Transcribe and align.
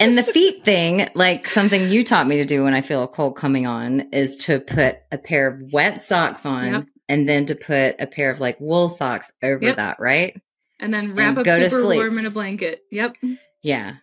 And 0.00 0.16
the 0.16 0.22
feet 0.24 0.64
thing, 0.64 1.06
like 1.14 1.46
something 1.48 1.90
you 1.90 2.02
taught 2.02 2.26
me 2.26 2.36
to 2.38 2.44
do 2.46 2.64
when 2.64 2.72
I 2.74 2.80
feel 2.80 3.02
a 3.04 3.08
cold 3.08 3.36
coming 3.36 3.66
on, 3.66 4.08
is 4.12 4.36
to 4.38 4.58
put 4.58 4.96
a 5.12 5.18
pair 5.18 5.46
of 5.46 5.72
wet 5.72 6.02
socks 6.02 6.46
on 6.46 6.72
Yep. 6.72 6.84
and 7.08 7.28
then 7.28 7.44
to 7.46 7.54
put 7.54 7.96
a 8.00 8.06
pair 8.06 8.30
of 8.30 8.40
like 8.40 8.58
wool 8.60 8.88
socks 8.88 9.30
over 9.42 9.62
Yep. 9.62 9.76
that, 9.76 10.00
right? 10.00 10.40
And 10.80 10.92
then 10.94 11.14
wrap 11.14 11.28
And 11.30 11.38
up 11.40 11.44
go 11.44 11.58
to 11.58 11.68
super 11.68 11.82
sleep. 11.84 11.98
warm 11.98 12.18
in 12.18 12.24
a 12.24 12.30
blanket. 12.30 12.80
Yep. 12.90 13.16
Yeah. 13.62 13.96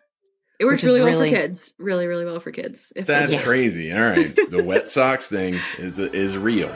It 0.59 0.65
works 0.65 0.83
Which 0.83 0.83
is 0.83 0.89
really 0.99 1.11
well 1.11 1.19
for 1.19 1.27
kids. 1.29 1.73
Really, 1.79 2.05
really 2.07 2.25
well 2.25 2.39
for 2.39 2.51
kids. 2.51 2.93
If 2.95 3.07
That's 3.07 3.31
they- 3.31 3.39
crazy. 3.39 3.91
All 3.91 4.01
right, 4.01 4.35
the 4.51 4.63
wet 4.63 4.89
socks 4.89 5.27
thing 5.27 5.55
is 5.79 5.97
is 5.99 6.37
real. 6.37 6.71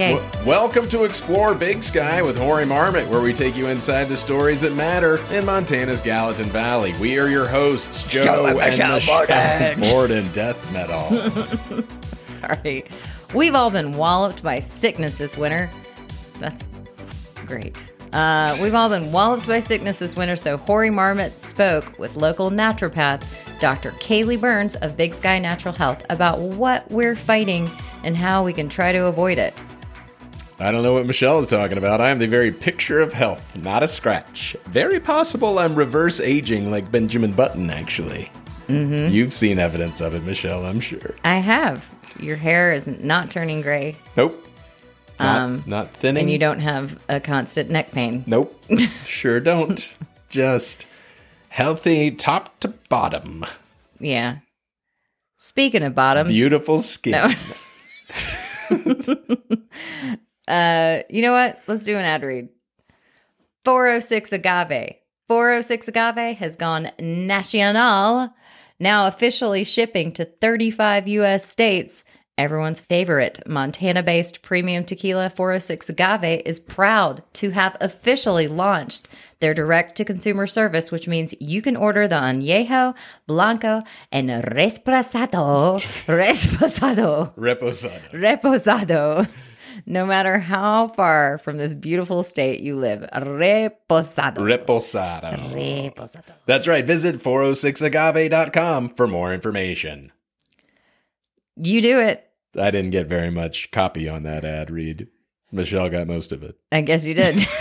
Okay. 0.00 0.14
W- 0.14 0.46
welcome 0.48 0.88
to 0.88 1.04
Explore 1.04 1.54
Big 1.54 1.82
Sky 1.82 2.22
with 2.22 2.38
Hoary 2.38 2.64
Marmot, 2.64 3.06
where 3.08 3.20
we 3.20 3.34
take 3.34 3.54
you 3.54 3.66
inside 3.66 4.04
the 4.04 4.16
stories 4.16 4.62
that 4.62 4.72
matter 4.72 5.18
in 5.30 5.44
Montana's 5.44 6.00
Gallatin 6.00 6.46
Valley. 6.46 6.94
We 6.98 7.18
are 7.18 7.28
your 7.28 7.46
hosts, 7.46 8.04
Joe, 8.04 8.22
Joe 8.22 8.46
and 8.46 8.58
and 8.60 8.70
Michelle 8.70 8.94
Michelle 8.94 9.26
Borden. 9.26 9.80
Borden, 9.80 10.32
Death 10.32 10.72
Metal. 10.72 11.84
Sorry. 12.38 12.86
We've 13.34 13.54
all 13.54 13.70
been 13.70 13.94
walloped 13.94 14.42
by 14.42 14.60
sickness 14.60 15.16
this 15.16 15.36
winter. 15.36 15.70
That's 16.38 16.64
great. 17.44 17.92
Uh, 18.14 18.56
we've 18.62 18.74
all 18.74 18.88
been 18.88 19.12
walloped 19.12 19.46
by 19.46 19.60
sickness 19.60 19.98
this 19.98 20.16
winter, 20.16 20.36
so 20.36 20.56
Hoary 20.56 20.88
Marmot 20.88 21.38
spoke 21.38 21.98
with 21.98 22.16
local 22.16 22.50
naturopath 22.50 23.22
Dr. 23.60 23.90
Kaley 24.00 24.40
Burns 24.40 24.76
of 24.76 24.96
Big 24.96 25.12
Sky 25.14 25.38
Natural 25.38 25.74
Health 25.74 26.02
about 26.08 26.38
what 26.38 26.90
we're 26.90 27.14
fighting 27.16 27.70
and 28.02 28.16
how 28.16 28.42
we 28.42 28.54
can 28.54 28.70
try 28.70 28.92
to 28.92 29.04
avoid 29.04 29.36
it. 29.36 29.52
I 30.60 30.70
don't 30.70 30.82
know 30.82 30.92
what 30.92 31.06
Michelle 31.06 31.38
is 31.38 31.46
talking 31.46 31.78
about. 31.78 32.00
I 32.02 32.10
am 32.10 32.18
the 32.18 32.26
very 32.26 32.52
picture 32.52 33.00
of 33.00 33.14
health, 33.14 33.56
not 33.56 33.82
a 33.82 33.88
scratch. 33.88 34.54
Very 34.66 35.00
possible 35.00 35.58
I'm 35.58 35.74
reverse 35.74 36.20
aging 36.20 36.70
like 36.70 36.92
Benjamin 36.92 37.32
Button, 37.32 37.70
actually. 37.70 38.30
Mm-hmm. 38.68 39.12
You've 39.12 39.32
seen 39.32 39.58
evidence 39.58 40.00
of 40.02 40.14
it, 40.14 40.22
Michelle, 40.22 40.66
I'm 40.66 40.78
sure. 40.80 41.14
I 41.24 41.36
have. 41.36 41.90
Your 42.18 42.36
hair 42.36 42.72
is 42.74 42.86
not 42.86 43.30
turning 43.30 43.62
gray, 43.62 43.96
Nope. 44.16 44.46
Not, 45.18 45.36
Um, 45.40 45.62
not 45.66 45.92
thinning. 45.94 46.22
and 46.24 46.30
you 46.30 46.38
don't 46.38 46.60
have 46.60 46.98
a 47.08 47.20
constant 47.20 47.70
neck 47.70 47.92
pain. 47.92 48.24
Nope. 48.26 48.62
sure 49.06 49.40
don't. 49.40 49.96
Just 50.28 50.86
healthy 51.48 52.10
top 52.10 52.58
to 52.60 52.68
bottom. 52.88 53.44
Yeah. 53.98 54.38
Speaking 55.36 55.82
of 55.82 55.94
bottoms, 55.94 56.30
Beautiful 56.30 56.78
skin. 56.80 57.12
No. 57.12 57.30
Uh, 60.50 61.02
you 61.08 61.22
know 61.22 61.32
what? 61.32 61.60
Let's 61.68 61.84
do 61.84 61.96
an 61.96 62.04
ad 62.04 62.22
read. 62.22 62.48
406 63.64 64.32
Agave. 64.32 64.96
406 65.28 65.88
Agave 65.88 66.36
has 66.38 66.56
gone 66.56 66.90
national, 66.98 68.34
now 68.80 69.06
officially 69.06 69.62
shipping 69.62 70.10
to 70.12 70.24
35 70.24 71.06
US 71.08 71.44
states. 71.46 72.02
Everyone's 72.36 72.80
favorite 72.80 73.38
Montana 73.46 74.02
based 74.02 74.40
premium 74.40 74.84
tequila 74.84 75.28
406 75.28 75.90
Agave 75.90 76.42
is 76.46 76.58
proud 76.58 77.22
to 77.34 77.50
have 77.50 77.76
officially 77.82 78.48
launched 78.48 79.08
their 79.40 79.52
direct 79.52 79.94
to 79.96 80.06
consumer 80.06 80.46
service, 80.46 80.90
which 80.90 81.06
means 81.06 81.34
you 81.38 81.60
can 81.60 81.76
order 81.76 82.08
the 82.08 82.14
Añejo, 82.16 82.96
Blanco, 83.26 83.82
and 84.10 84.30
Resposado, 84.30 85.76
Resposado 86.06 87.34
Reposado. 87.36 88.10
reposado 88.12 89.28
no 89.86 90.04
matter 90.06 90.38
how 90.38 90.88
far 90.88 91.38
from 91.38 91.56
this 91.58 91.74
beautiful 91.74 92.22
state 92.22 92.60
you 92.60 92.76
live 92.76 93.00
reposado 93.12 94.36
Reposado. 94.38 95.52
reposado 95.52 96.32
That's 96.46 96.66
right. 96.68 96.84
Visit 96.86 97.16
406agave.com 97.16 98.90
for 98.90 99.06
more 99.06 99.32
information. 99.34 100.12
you 101.56 101.80
do 101.80 101.98
it 101.98 102.26
I 102.58 102.70
didn't 102.70 102.90
get 102.90 103.06
very 103.06 103.30
much 103.30 103.70
copy 103.70 104.08
on 104.08 104.24
that 104.24 104.44
ad 104.44 104.70
read. 104.70 105.06
Michelle 105.52 105.88
got 105.88 106.06
most 106.06 106.32
of 106.32 106.42
it. 106.42 106.56
i 106.72 106.80
guess 106.80 107.04
you 107.04 107.14
did 107.14 107.40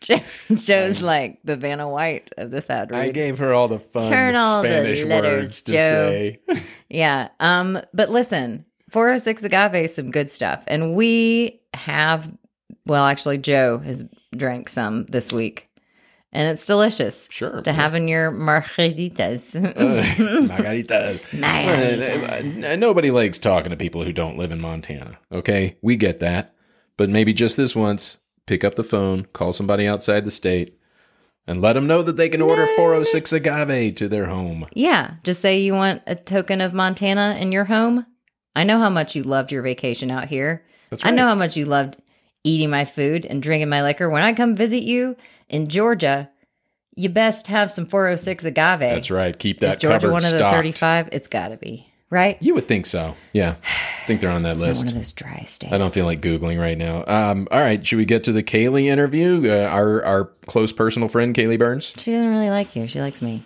Jo- 0.00 0.20
joe's 0.54 1.02
like 1.02 1.38
the 1.44 1.56
vanna 1.56 1.86
white 1.88 2.30
of 2.38 2.50
this 2.50 2.70
ad 2.70 2.90
I 2.90 3.10
gave 3.10 3.38
her 3.38 3.52
all 3.52 3.68
the 3.68 3.78
fun 3.78 4.08
Turn 4.10 4.34
all 4.34 4.62
the 4.62 4.68
Spanish 4.70 5.04
letters, 5.04 5.48
words 5.48 5.62
to 5.62 5.72
Joe. 5.72 5.76
say. 5.78 6.40
yeah 6.88 7.28
um 7.38 7.78
but 7.92 8.08
listen 8.10 8.64
406 8.90 9.44
agave 9.44 9.74
is 9.84 9.94
some 9.94 10.10
good 10.10 10.30
stuff 10.30 10.62
and 10.68 10.94
we 10.94 11.60
have 11.74 12.32
well 12.86 13.04
actually 13.06 13.38
joe 13.38 13.78
has 13.78 14.04
drank 14.36 14.68
some 14.68 15.06
this 15.06 15.32
week 15.32 15.68
and 16.32 16.46
it's 16.48 16.64
delicious 16.66 17.26
Sure. 17.30 17.60
to 17.62 17.72
have 17.72 17.94
in 17.94 18.06
your 18.08 18.30
margaritas 18.30 19.52
Margaritas. 20.48 21.38
Margarita. 21.38 22.72
Uh, 22.72 22.76
Nobody 22.76 23.10
likes 23.10 23.38
talking 23.38 23.70
to 23.70 23.76
people 23.76 24.04
who 24.04 24.12
don't 24.12 24.38
live 24.38 24.50
in 24.52 24.60
Montana. 24.60 25.18
Okay, 25.32 25.76
we 25.82 25.96
get 25.96 26.20
that, 26.20 26.54
but 26.96 27.10
maybe 27.10 27.32
just 27.32 27.56
this 27.56 27.74
once, 27.74 28.18
pick 28.46 28.62
up 28.64 28.76
the 28.76 28.84
phone, 28.84 29.26
call 29.32 29.52
somebody 29.52 29.86
outside 29.88 30.24
the 30.24 30.30
state, 30.30 30.78
and 31.48 31.60
let 31.60 31.72
them 31.72 31.86
know 31.88 32.02
that 32.02 32.16
they 32.16 32.28
can 32.28 32.42
order 32.42 32.66
406 32.76 33.32
agave 33.32 33.94
to 33.96 34.08
their 34.08 34.26
home. 34.26 34.66
Yeah, 34.74 35.14
just 35.24 35.40
say 35.40 35.58
you 35.58 35.72
want 35.74 36.02
a 36.06 36.14
token 36.14 36.60
of 36.60 36.72
Montana 36.74 37.36
in 37.40 37.50
your 37.50 37.64
home. 37.64 38.06
I 38.54 38.64
know 38.64 38.78
how 38.78 38.90
much 38.90 39.14
you 39.14 39.22
loved 39.22 39.52
your 39.52 39.62
vacation 39.62 40.10
out 40.10 40.28
here. 40.28 40.64
That's 40.90 41.04
I 41.04 41.10
know 41.10 41.26
how 41.26 41.34
much 41.34 41.56
you 41.56 41.64
loved 41.64 41.96
eating 42.42 42.70
my 42.70 42.84
food 42.84 43.24
and 43.24 43.42
drinking 43.42 43.68
my 43.68 43.82
liquor. 43.82 44.08
When 44.10 44.22
I 44.22 44.32
come 44.32 44.56
visit 44.56 44.82
you 44.82 45.16
in 45.48 45.68
Georgia, 45.68 46.30
you 46.96 47.08
best 47.08 47.46
have 47.46 47.70
some 47.70 47.86
406 47.86 48.44
agave. 48.44 48.80
That's 48.80 49.10
right. 49.10 49.38
Keep 49.38 49.62
Is 49.62 49.72
that 49.74 49.80
Georgia 49.80 49.98
cupboard 50.06 50.12
one 50.12 50.24
of 50.24 50.32
the 50.32 50.38
35? 50.38 51.10
It's 51.12 51.28
got 51.28 51.48
to 51.48 51.56
be, 51.56 51.90
right? 52.10 52.36
You 52.40 52.54
would 52.54 52.66
think 52.66 52.86
so. 52.86 53.14
Yeah, 53.32 53.56
I 53.62 54.04
think 54.06 54.20
they're 54.20 54.30
on 54.30 54.42
that 54.42 54.58
list. 54.58 54.80
one 54.80 54.88
of 54.88 54.94
those 54.94 55.12
dry 55.12 55.44
states. 55.44 55.72
I 55.72 55.78
don't 55.78 55.92
feel 55.92 56.06
like 56.06 56.20
googling 56.20 56.58
right 56.58 56.76
now. 56.76 57.04
Um, 57.06 57.46
all 57.50 57.60
right, 57.60 57.86
should 57.86 57.98
we 57.98 58.04
get 58.04 58.24
to 58.24 58.32
the 58.32 58.42
Kaley 58.42 58.86
interview? 58.86 59.48
Uh, 59.48 59.66
our 59.68 60.04
our 60.04 60.24
close 60.46 60.72
personal 60.72 61.08
friend 61.08 61.34
Kaley 61.34 61.58
Burns, 61.58 61.92
She 61.96 62.10
doesn't 62.12 62.28
really 62.28 62.50
like 62.50 62.74
you. 62.74 62.86
She 62.88 63.00
likes 63.00 63.22
me. 63.22 63.44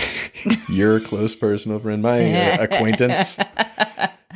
your 0.68 1.00
close 1.00 1.36
personal 1.36 1.78
friend, 1.78 2.02
my 2.02 2.52
uh, 2.52 2.62
acquaintance, 2.64 3.38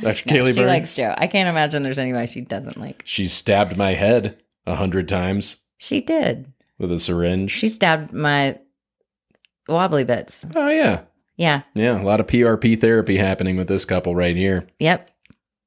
Dr. 0.03 0.25
Kaley 0.25 0.49
she 0.53 0.61
Burns. 0.61 0.67
likes 0.67 0.97
Joe. 0.97 1.15
I 1.17 1.27
can't 1.27 1.49
imagine 1.49 1.83
there's 1.83 1.99
anybody 1.99 2.27
she 2.27 2.41
doesn't 2.41 2.77
like. 2.79 3.03
She's 3.05 3.33
stabbed 3.33 3.77
my 3.77 3.95
head 3.95 4.39
a 4.67 4.75
hundred 4.77 5.09
times 5.09 5.57
She 5.79 6.01
did. 6.01 6.53
with 6.79 6.93
a 6.93 6.99
syringe. 6.99 7.51
She 7.51 7.69
stabbed 7.69 8.13
my 8.13 8.59
wobbly 9.69 10.05
bits. 10.05 10.47
oh 10.55 10.69
yeah, 10.69 11.03
Yeah. 11.37 11.63
yeah. 11.75 12.01
A 12.01 12.05
lot 12.05 12.21
of 12.21 12.27
PRP 12.27 12.81
therapy 12.81 13.17
happening 13.19 13.57
with 13.57 13.69
this 13.69 13.85
couple 13.85 14.15
right 14.15 14.37
here. 14.37 14.67
Yep. 14.79 15.11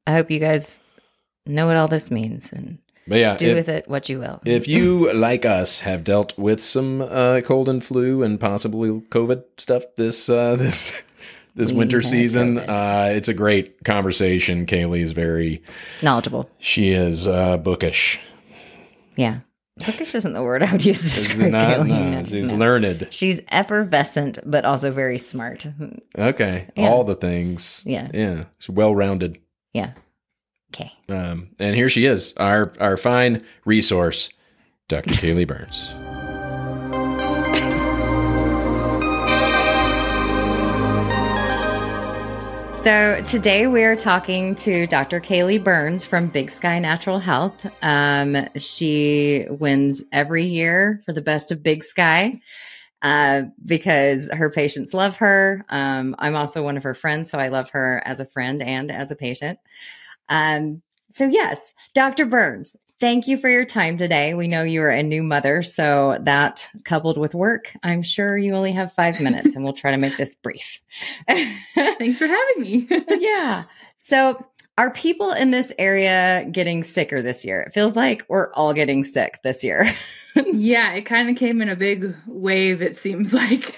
I 0.07 0.11
hope 0.13 0.29
you 0.31 0.39
guys 0.39 0.79
know 1.45 1.67
what 1.67 1.77
all 1.77 1.87
this 1.87 2.11
means 2.11 2.51
and 2.51 2.79
But 3.07 3.19
yeah, 3.19 3.37
do 3.37 3.47
if, 3.47 3.55
with 3.55 3.69
it 3.69 3.87
what 3.87 4.09
you 4.09 4.19
will. 4.19 4.41
if 4.45 4.67
you 4.67 5.11
like 5.13 5.45
us 5.45 5.81
have 5.81 6.03
dealt 6.03 6.37
with 6.37 6.61
some 6.61 7.01
uh, 7.01 7.41
cold 7.43 7.69
and 7.69 7.83
flu 7.83 8.23
and 8.23 8.39
possibly 8.39 8.89
COVID 8.89 9.43
stuff 9.57 9.83
this 9.97 10.29
uh, 10.29 10.55
this. 10.59 11.01
This 11.55 11.71
We 11.71 11.77
winter 11.77 12.01
season, 12.01 12.55
COVID. 12.55 13.09
uh, 13.11 13.13
it's 13.15 13.27
a 13.27 13.33
great 13.33 13.83
conversation. 13.83 14.65
Kaley 14.65 15.01
is 15.01 15.11
very 15.11 15.61
Knowledgeable. 16.01 16.49
She 16.57 16.91
is 16.91 17.27
uh, 17.27 17.57
bookish. 17.57 18.19
Yeah. 19.15 19.39
Bookish 19.85 20.13
isn't 20.15 20.33
the 20.33 20.41
word 20.43 20.63
I 20.63 20.71
would 20.71 20.83
use 20.85 20.99
to 21.01 21.03
describe 21.03 21.51
not? 21.51 21.63
Kaley. 21.77 21.87
No, 21.89 22.09
No, 22.21 22.23
she's 22.25 22.51
no. 22.51 22.57
learned. 22.57 23.07
She's 23.11 23.39
effervescent, 23.51 24.39
but 24.45 24.65
also 24.65 24.91
very 24.91 25.17
smart. 25.19 25.67
Okay, 26.17 26.69
Yeah. 26.75 26.89
all 26.89 27.03
the 27.03 27.15
things. 27.15 27.83
Yeah. 27.85 28.09
yeah. 28.13 28.45
She's 28.59 28.69
well 28.69 28.95
rounded. 28.95 29.39
Yeah. 29.73 29.91
Okay. 30.73 30.91
Um, 31.09 31.49
and 31.59 31.75
here 31.75 31.89
she 31.89 32.05
is, 32.07 32.33
our 32.37 32.73
our 32.79 32.97
fine 32.97 33.43
resource, 33.65 34.29
Dr. 34.89 35.11
Kaley 35.11 35.47
Burns. 35.47 35.93
So 42.83 43.23
today 43.25 43.67
we 43.67 43.85
are 43.85 43.95
talking 43.95 44.55
to 44.55 44.85
Dr. 44.87 45.21
Kaley 45.21 45.57
Burns 45.57 46.05
from 46.05 46.27
Big 46.27 46.49
Sky 46.49 46.79
Natural 46.79 47.17
Health. 47.17 47.65
Um, 47.81 48.49
she 48.57 49.45
wins 49.49 50.03
every 50.11 50.43
year 50.43 51.01
for 51.05 51.13
the 51.13 51.21
best 51.21 51.53
of 51.53 51.63
Big 51.63 51.85
Sky 51.85 52.41
uh, 53.01 53.43
because 53.65 54.29
her 54.33 54.51
patients 54.51 54.93
love 54.93 55.15
her. 55.15 55.63
Um, 55.69 56.13
I'm 56.19 56.35
also 56.35 56.61
one 56.61 56.75
of 56.75 56.83
her 56.83 56.93
friends, 56.93 57.31
so 57.31 57.39
I 57.39 57.47
love 57.47 57.69
her 57.69 58.03
as 58.05 58.19
a 58.19 58.25
friend 58.25 58.61
and 58.61 58.91
as 58.91 59.11
a 59.11 59.15
patient. 59.15 59.59
Um, 60.27 60.81
so 61.09 61.23
yes, 61.23 61.73
Dr. 61.93 62.25
Burns, 62.25 62.75
thank 63.03 63.27
you 63.27 63.35
for 63.35 63.49
your 63.49 63.65
time 63.65 63.97
today. 63.97 64.33
We 64.33 64.47
know 64.47 64.63
you 64.63 64.81
are 64.81 64.89
a 64.89 65.03
new 65.03 65.23
mother, 65.23 65.61
so 65.61 66.17
that 66.21 66.69
coupled 66.85 67.17
with 67.17 67.35
work, 67.35 67.75
I'm 67.83 68.01
sure 68.01 68.37
you 68.37 68.53
only 68.55 68.71
have 68.71 68.93
five 68.93 69.19
minutes, 69.19 69.57
and 69.57 69.65
we'll 69.65 69.73
try 69.73 69.91
to 69.91 69.97
make 69.97 70.15
this 70.15 70.33
brief. 70.35 70.81
Thanks 71.27 72.17
for 72.17 72.27
having 72.27 72.61
me. 72.61 72.87
yeah. 73.19 73.65
So 73.99 74.37
Are 74.77 74.89
people 74.89 75.31
in 75.33 75.51
this 75.51 75.73
area 75.77 76.45
getting 76.49 76.81
sicker 76.81 77.21
this 77.21 77.43
year? 77.43 77.63
It 77.63 77.73
feels 77.73 77.97
like 77.97 78.23
we're 78.29 78.53
all 78.53 78.73
getting 78.73 79.03
sick 79.03 79.41
this 79.43 79.65
year. 79.65 79.85
yeah, 80.53 80.93
it 80.93 81.01
kind 81.01 81.29
of 81.29 81.35
came 81.35 81.61
in 81.61 81.67
a 81.67 81.75
big 81.75 82.15
wave, 82.25 82.81
it 82.81 82.95
seems 82.95 83.33
like. 83.33 83.77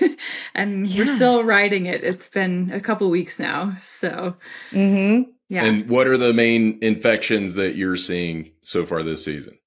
and 0.53 0.87
Yeah. 0.87 1.03
we're 1.05 1.15
still 1.15 1.43
riding 1.43 1.87
it. 1.87 2.03
It's 2.03 2.29
been 2.29 2.69
a 2.71 2.79
couple 2.79 3.09
weeks 3.09 3.39
now. 3.39 3.75
So, 3.81 4.35
hmm 4.69 5.21
yeah. 5.49 5.65
And 5.65 5.87
what 5.89 6.07
are 6.07 6.17
the 6.17 6.33
main 6.33 6.79
infections 6.81 7.55
that 7.55 7.75
you're 7.75 7.95
seeing 7.95 8.51
so 8.61 8.85
far 8.85 9.03
this 9.03 9.23
season? 9.23 9.59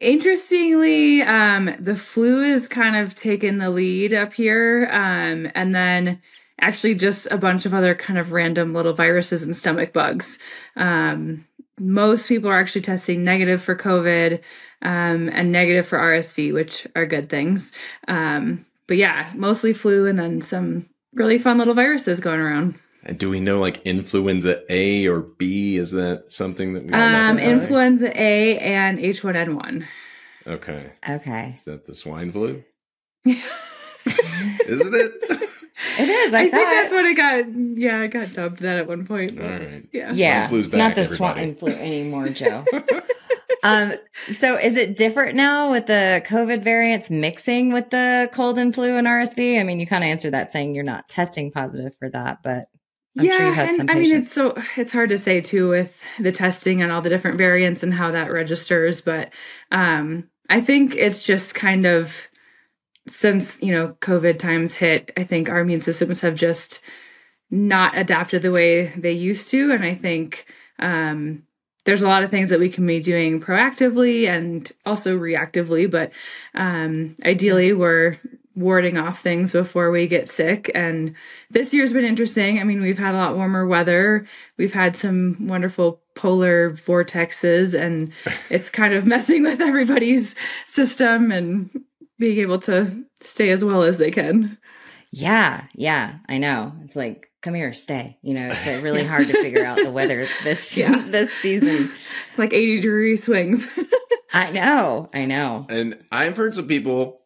Interestingly, 0.00 1.20
um, 1.20 1.76
the 1.78 1.94
flu 1.94 2.42
is 2.42 2.68
kind 2.68 2.96
of 2.96 3.14
taken 3.14 3.58
the 3.58 3.68
lead 3.68 4.14
up 4.14 4.32
here. 4.32 4.88
Um, 4.90 5.50
and 5.54 5.74
then 5.74 6.22
actually 6.58 6.94
just 6.94 7.26
a 7.30 7.36
bunch 7.36 7.66
of 7.66 7.74
other 7.74 7.94
kind 7.94 8.18
of 8.18 8.32
random 8.32 8.72
little 8.74 8.92
viruses 8.92 9.42
and 9.42 9.56
stomach 9.56 9.92
bugs. 9.92 10.38
Um, 10.76 11.46
most 11.78 12.28
people 12.28 12.50
are 12.50 12.60
actually 12.60 12.82
testing 12.82 13.24
negative 13.24 13.62
for 13.62 13.74
COVID 13.74 14.40
um, 14.82 15.28
and 15.30 15.50
negative 15.52 15.86
for 15.86 15.98
RSV, 15.98 16.52
which 16.52 16.86
are 16.94 17.06
good 17.06 17.28
things. 17.28 17.72
Um, 18.08 18.66
but 18.86 18.96
yeah, 18.96 19.30
mostly 19.34 19.72
flu 19.72 20.06
and 20.06 20.18
then 20.18 20.40
some 20.40 20.88
really 21.14 21.38
fun 21.38 21.58
little 21.58 21.74
viruses 21.74 22.20
going 22.20 22.40
around. 22.40 22.74
And 23.04 23.18
do 23.18 23.30
we 23.30 23.40
know 23.40 23.58
like 23.58 23.82
influenza 23.82 24.62
A 24.68 25.06
or 25.06 25.20
B? 25.20 25.76
Is 25.76 25.92
that 25.92 26.30
something 26.30 26.74
that 26.74 26.84
we 26.84 26.92
Um, 26.92 27.38
influenza 27.38 28.10
A 28.20 28.58
and 28.58 28.98
H1N1. 28.98 29.86
Okay. 30.46 30.92
Okay. 31.08 31.52
Is 31.56 31.64
that 31.64 31.86
the 31.86 31.94
swine 31.94 32.30
flu? 32.32 32.62
Isn't 33.24 33.40
it? 34.94 35.40
It 35.98 36.08
is. 36.08 36.34
I, 36.34 36.40
I, 36.40 36.48
think 36.48 36.52
that's 36.52 36.92
what 36.92 37.04
it 37.06 37.16
got. 37.16 37.78
Yeah, 37.78 38.02
it 38.02 38.08
got 38.08 38.32
dubbed 38.32 38.60
that 38.60 38.78
at 38.78 38.86
one 38.86 39.06
point. 39.06 39.38
All 39.40 39.46
right. 39.46 39.86
Yeah. 39.92 40.10
yeah, 40.12 40.46
flu's 40.46 40.66
it's 40.66 40.74
not 40.74 40.94
back, 40.94 40.96
the 40.96 41.06
swine 41.06 41.54
flu 41.54 41.70
anymore, 41.72 42.28
Joe. 42.30 42.64
um, 43.62 43.94
so 44.38 44.58
is 44.58 44.76
it 44.76 44.96
different 44.96 45.36
now 45.36 45.70
with 45.70 45.86
the 45.86 46.22
COVID 46.26 46.62
variants 46.62 47.08
mixing 47.10 47.72
with 47.72 47.90
the 47.90 48.28
cold 48.32 48.58
and 48.58 48.74
flu 48.74 48.96
and 48.96 49.06
RSV? 49.06 49.58
I 49.58 49.62
mean, 49.62 49.80
you 49.80 49.86
kind 49.86 50.04
of 50.04 50.08
answered 50.08 50.32
that 50.32 50.52
saying 50.52 50.74
you're 50.74 50.84
not 50.84 51.08
testing 51.08 51.50
positive 51.50 51.94
for 51.98 52.10
that, 52.10 52.42
but 52.42 52.68
I'm 53.18 53.24
yeah, 53.24 53.36
sure 53.54 53.64
and 53.66 53.76
some 53.76 53.90
I 53.90 53.94
mean 53.94 54.14
it's 54.14 54.32
so 54.32 54.54
it's 54.76 54.92
hard 54.92 55.08
to 55.10 55.18
say 55.18 55.40
too 55.40 55.68
with 55.68 56.00
the 56.18 56.32
testing 56.32 56.80
and 56.80 56.92
all 56.92 57.02
the 57.02 57.08
different 57.10 57.38
variants 57.38 57.82
and 57.82 57.92
how 57.92 58.10
that 58.12 58.32
registers, 58.32 59.00
but 59.00 59.32
um 59.72 60.28
I 60.48 60.60
think 60.60 60.94
it's 60.96 61.22
just 61.24 61.54
kind 61.54 61.86
of 61.86 62.28
since, 63.08 63.60
you 63.62 63.72
know, 63.72 63.96
COVID 64.00 64.38
times 64.38 64.76
hit, 64.76 65.10
I 65.16 65.24
think 65.24 65.48
our 65.48 65.60
immune 65.60 65.80
systems 65.80 66.20
have 66.20 66.34
just 66.34 66.80
not 67.50 67.96
adapted 67.98 68.42
the 68.42 68.52
way 68.52 68.86
they 68.96 69.12
used 69.12 69.50
to 69.50 69.72
and 69.72 69.84
I 69.84 69.94
think 69.94 70.46
um 70.78 71.42
there's 71.86 72.02
a 72.02 72.08
lot 72.08 72.22
of 72.22 72.30
things 72.30 72.50
that 72.50 72.60
we 72.60 72.68
can 72.68 72.86
be 72.86 73.00
doing 73.00 73.40
proactively 73.40 74.28
and 74.28 74.70
also 74.86 75.18
reactively, 75.18 75.90
but 75.90 76.12
um 76.54 77.16
ideally 77.24 77.72
we're 77.72 78.16
warding 78.60 78.98
off 78.98 79.20
things 79.20 79.52
before 79.52 79.90
we 79.90 80.06
get 80.06 80.28
sick 80.28 80.70
and 80.74 81.14
this 81.50 81.72
year's 81.74 81.92
been 81.92 82.04
interesting. 82.04 82.60
I 82.60 82.64
mean, 82.64 82.80
we've 82.80 82.98
had 82.98 83.14
a 83.14 83.18
lot 83.18 83.34
warmer 83.36 83.66
weather. 83.66 84.26
We've 84.56 84.72
had 84.72 84.94
some 84.96 85.46
wonderful 85.48 86.00
polar 86.14 86.70
vortexes, 86.70 87.74
and 87.78 88.12
it's 88.50 88.68
kind 88.70 88.94
of 88.94 89.06
messing 89.06 89.42
with 89.42 89.60
everybody's 89.60 90.34
system 90.66 91.32
and 91.32 91.70
being 92.18 92.38
able 92.38 92.58
to 92.60 93.04
stay 93.20 93.50
as 93.50 93.64
well 93.64 93.82
as 93.82 93.98
they 93.98 94.10
can. 94.10 94.58
yeah, 95.12 95.64
yeah, 95.74 96.18
I 96.28 96.38
know. 96.38 96.72
It's 96.84 96.94
like, 96.94 97.30
come 97.42 97.54
here, 97.54 97.72
stay. 97.72 98.18
You 98.22 98.34
know, 98.34 98.48
it's 98.52 98.66
uh, 98.66 98.80
really 98.82 99.04
hard 99.04 99.26
to 99.28 99.32
figure 99.32 99.64
out 99.64 99.78
the 99.78 99.90
weather 99.90 100.24
this 100.44 100.76
Yeah. 100.76 101.02
this 101.06 101.32
season. 101.42 101.90
It's 102.28 102.38
like 102.38 102.52
80 102.52 102.80
degree 102.82 103.16
swings. 103.16 103.66
I 104.32 104.52
know, 104.52 105.08
I 105.12 105.24
know. 105.24 105.66
And 105.68 106.04
I've 106.12 106.36
heard 106.36 106.54
some 106.54 106.68
people 106.68 107.22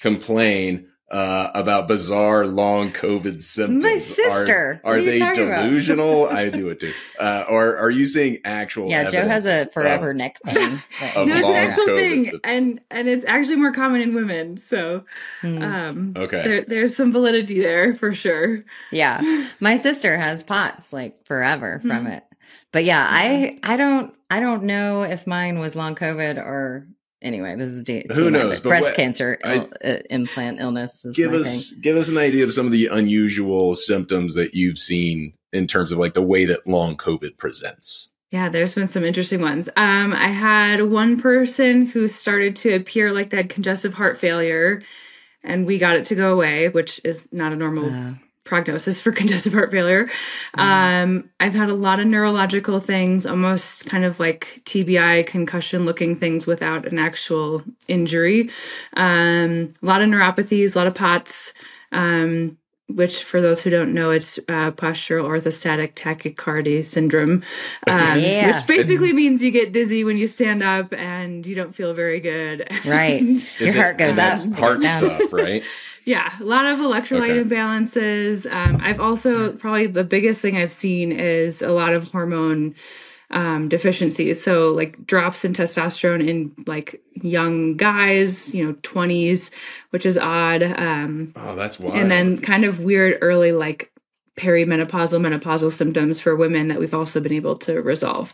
complain 0.00 0.88
uh, 1.10 1.50
about 1.54 1.88
bizarre 1.88 2.46
long 2.46 2.92
COVID 2.92 3.40
symptoms. 3.40 3.82
My 3.82 3.96
sister. 3.96 4.80
Are, 4.84 4.96
are 4.96 4.98
are 4.98 5.02
they 5.02 5.18
delusional? 5.18 6.26
I 6.30 6.50
do 6.50 6.68
it 6.68 6.80
too. 6.80 6.92
Uh, 7.18 7.46
or 7.48 7.78
are 7.78 7.90
you 7.90 8.04
seeing 8.04 8.40
actual? 8.44 8.90
Yeah, 8.90 9.08
Joe 9.08 9.26
has 9.26 9.46
a 9.46 9.66
forever 9.72 10.10
of- 10.10 10.16
neck 10.18 10.36
pain. 10.44 10.54
no, 10.54 10.78
it's 11.00 11.46
an 11.46 11.54
actual. 11.54 11.84
COVID 11.84 11.96
thing, 11.98 12.24
symptoms. 12.26 12.40
and 12.44 12.80
and 12.90 13.08
it's 13.08 13.24
actually 13.24 13.56
more 13.56 13.72
common 13.72 14.02
in 14.02 14.14
women. 14.14 14.58
So 14.58 15.04
Hmm. 15.40 15.62
um, 15.62 16.12
Okay. 16.14 16.42
there, 16.42 16.64
there's 16.66 16.94
some 16.94 17.10
validity 17.10 17.58
there 17.62 17.94
for 17.94 18.12
sure. 18.12 18.64
Yeah. 18.92 19.22
My 19.60 19.76
sister 19.76 20.18
has 20.18 20.42
POTS 20.42 20.92
like 20.92 21.24
forever 21.24 21.78
from 21.80 22.04
Mhm. 22.04 22.18
it. 22.18 22.24
But 22.70 22.84
yeah, 22.84 23.06
I 23.08 23.58
I 23.62 23.78
don't 23.78 24.14
I 24.30 24.40
don't 24.40 24.64
know 24.64 25.04
if 25.04 25.26
mine 25.26 25.58
was 25.58 25.74
long 25.74 25.94
COVID 25.94 26.36
or 26.36 26.86
anyway, 27.22 27.56
this 27.56 27.70
is 27.70 27.82
D- 27.82 28.04
Who 28.08 28.14
TMI, 28.28 28.32
knows, 28.32 28.54
but 28.56 28.62
but 28.64 28.68
breast 28.68 28.84
what- 28.86 28.94
cancer 28.96 29.38
I- 29.44 29.54
il- 29.54 29.72
uh, 29.84 29.96
implant 30.10 30.60
illness 30.60 31.04
is 31.04 31.16
give 31.16 31.32
us 31.32 31.70
thing. 31.70 31.80
give 31.80 31.96
us 31.96 32.08
an 32.08 32.16
idea 32.18 32.44
of 32.44 32.52
some 32.52 32.66
of 32.66 32.72
the 32.72 32.86
unusual 32.86 33.76
symptoms 33.76 34.34
that 34.34 34.54
you've 34.54 34.78
seen 34.78 35.32
in 35.52 35.66
terms 35.66 35.92
of 35.92 35.98
like 35.98 36.14
the 36.14 36.22
way 36.22 36.44
that 36.44 36.66
long 36.66 36.96
COVID 36.96 37.36
presents. 37.38 38.10
Yeah, 38.30 38.50
there's 38.50 38.74
been 38.74 38.86
some 38.86 39.04
interesting 39.04 39.40
ones. 39.40 39.70
Um, 39.76 40.12
I 40.12 40.28
had 40.28 40.82
one 40.82 41.18
person 41.18 41.86
who 41.86 42.08
started 42.08 42.54
to 42.56 42.74
appear 42.74 43.10
like 43.12 43.30
they 43.30 43.38
had 43.38 43.48
congestive 43.48 43.94
heart 43.94 44.18
failure, 44.18 44.82
and 45.42 45.64
we 45.66 45.78
got 45.78 45.96
it 45.96 46.04
to 46.06 46.14
go 46.14 46.34
away, 46.34 46.68
which 46.68 47.00
is 47.04 47.26
not 47.32 47.52
a 47.54 47.56
normal 47.56 47.86
Uh, 47.90 48.12
prognosis 48.48 49.00
for 49.00 49.12
congestive 49.20 49.52
heart 49.52 49.70
failure. 49.70 50.10
Um, 50.54 51.30
I've 51.38 51.54
had 51.54 51.70
a 51.70 51.74
lot 51.74 52.00
of 52.00 52.06
neurological 52.06 52.80
things, 52.80 53.26
almost 53.26 53.86
kind 53.86 54.04
of 54.04 54.18
like 54.18 54.62
TBI 54.64 55.26
concussion 55.26 55.84
looking 55.84 56.16
things 56.16 56.46
without 56.46 56.86
an 56.86 56.98
actual 56.98 57.62
injury. 57.86 58.50
Um, 58.94 59.72
a 59.82 59.86
lot 59.86 60.02
of 60.02 60.08
neuropathies, 60.08 60.74
a 60.74 60.78
lot 60.78 60.86
of 60.86 60.94
POTS. 60.94 61.54
Um, 61.92 62.57
which, 62.88 63.22
for 63.22 63.40
those 63.40 63.62
who 63.62 63.70
don't 63.70 63.92
know, 63.94 64.10
it's 64.10 64.38
uh, 64.48 64.70
postural 64.72 65.24
orthostatic 65.24 65.92
tachycardia 65.94 66.84
syndrome, 66.84 67.42
um, 67.86 68.18
Yeah. 68.20 68.56
which 68.58 68.66
basically 68.66 69.12
means 69.12 69.42
you 69.42 69.50
get 69.50 69.72
dizzy 69.72 70.04
when 70.04 70.16
you 70.18 70.26
stand 70.26 70.62
up 70.62 70.92
and 70.94 71.46
you 71.46 71.54
don't 71.54 71.74
feel 71.74 71.94
very 71.94 72.18
good. 72.20 72.66
right. 72.86 73.22
Is 73.22 73.46
Your 73.58 73.68
it- 73.68 73.76
heart 73.76 73.98
goes 73.98 74.10
and 74.12 74.18
up, 74.20 74.24
that's 74.30 74.44
goes 74.46 74.58
heart 74.58 74.82
down. 74.82 75.00
stuff, 75.18 75.32
right? 75.32 75.62
Yeah, 76.04 76.32
a 76.40 76.42
lot 76.44 76.64
of 76.64 76.78
electrolyte 76.78 77.38
Okay. 77.38 77.44
imbalances. 77.44 78.50
Um, 78.50 78.78
I've 78.82 78.98
also 78.98 79.52
probably 79.52 79.86
the 79.88 80.04
biggest 80.04 80.40
thing 80.40 80.56
I've 80.56 80.72
seen 80.72 81.12
is 81.12 81.60
a 81.60 81.68
lot 81.70 81.92
of 81.92 82.08
hormone 82.10 82.74
um, 83.30 83.68
deficiencies. 83.68 84.42
So 84.42 84.70
like 84.70 85.06
drops 85.06 85.44
in 85.44 85.52
testosterone 85.52 86.26
in 86.26 86.52
like 86.66 87.00
young 87.14 87.76
guys, 87.76 88.54
you 88.54 88.66
know, 88.66 88.76
twenties, 88.82 89.50
which 89.90 90.06
is 90.06 90.16
odd. 90.16 90.62
Um, 90.62 91.32
Oh, 91.36 91.54
that's 91.54 91.78
wild. 91.78 91.98
and 91.98 92.10
then 92.10 92.38
kind 92.38 92.64
of 92.64 92.80
weird 92.80 93.18
early 93.20 93.52
like 93.52 93.92
perimenopausal, 94.36 95.20
menopausal 95.20 95.72
symptoms 95.72 96.20
for 96.20 96.34
women 96.36 96.68
that 96.68 96.78
we've 96.78 96.94
also 96.94 97.20
been 97.20 97.32
able 97.32 97.56
to 97.56 97.82
resolve. 97.82 98.32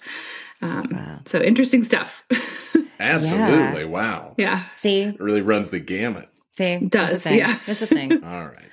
Um, 0.63 0.83
Wow. 0.91 1.21
So 1.25 1.41
interesting 1.43 1.83
stuff. 1.83 2.25
absolutely, 3.01 3.85
wow, 3.85 4.35
yeah. 4.39 4.65
See, 4.75 5.03
it 5.03 5.21
really 5.21 5.43
runs 5.43 5.71
the 5.71 5.81
gamut. 5.81 6.29
see, 6.57 6.79
Does, 6.79 7.23
thing. 7.23 7.39
yeah. 7.39 7.59
It's 7.67 7.83
a 7.83 7.87
thing. 7.87 8.13
All 8.25 8.47
right. 8.47 8.69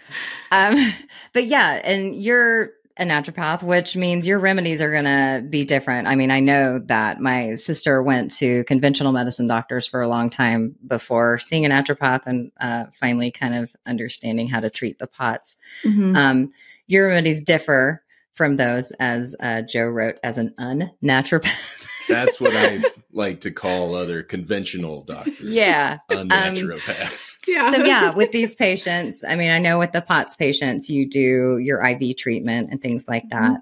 Um, 0.52 0.94
but 1.34 1.46
yeah, 1.46 1.82
and 1.84 2.16
you're 2.16 2.72
a 2.98 3.04
naturopath, 3.04 3.64
which 3.64 3.96
means 3.96 4.28
your 4.28 4.40
remedies 4.40 4.82
are 4.82 4.92
going 4.92 5.06
to 5.06 5.46
be 5.50 5.64
different. 5.64 6.08
I 6.08 6.16
mean, 6.16 6.32
I 6.32 6.40
know 6.40 6.80
that 6.86 7.20
my 7.20 7.56
sister 7.56 8.02
went 8.04 8.32
to 8.38 8.64
conventional 8.66 9.12
medicine 9.12 9.48
doctors 9.48 9.88
for 9.88 10.02
a 10.02 10.08
long 10.08 10.30
time 10.30 10.76
before 10.86 11.38
seeing 11.40 11.66
a 11.66 11.70
naturopath 11.70 12.26
and 12.26 12.52
uh, 12.60 12.86
finally 12.94 13.32
kind 13.32 13.56
of 13.56 13.72
understanding 13.86 14.48
how 14.48 14.60
to 14.60 14.70
treat 14.70 15.00
the 15.00 15.08
POTS. 15.08 15.56
Mhm. 15.84 16.16
Um, 16.16 16.50
your 16.88 17.08
remedies 17.08 17.42
differ 17.42 18.04
from 18.34 18.56
those, 18.56 18.92
as 19.00 19.36
uh, 19.40 19.62
Joe 19.62 19.86
wrote, 19.88 20.18
as 20.24 20.38
an 20.38 20.54
unnaturopath. 20.60 21.78
That's 22.12 22.40
what 22.40 22.54
I 22.56 22.84
like 23.14 23.42
to 23.42 23.52
call 23.52 23.96
other 23.96 24.24
conventional 24.24 25.04
doctors. 25.04 25.42
yeah. 25.42 26.00
Uh, 26.10 26.20
um, 26.20 26.30
Unnaturopaths. 26.30 27.38
yeah. 27.48 27.72
so 27.72 27.84
yeah, 27.84 28.12
with 28.12 28.32
these 28.32 28.56
patients, 28.56 29.24
I 29.28 29.36
mean, 29.36 29.52
I 29.52 29.60
know 29.60 29.80
with 29.80 29.92
the 29.92 30.02
POTS 30.02 30.36
patients, 30.36 30.90
you 30.90 31.08
do 31.08 31.58
your 31.58 31.84
IV 31.84 32.18
treatment 32.18 32.70
and 32.72 32.82
things 32.82 33.08
like 33.08 33.28
mm-hmm. 33.30 33.54
that. 33.54 33.62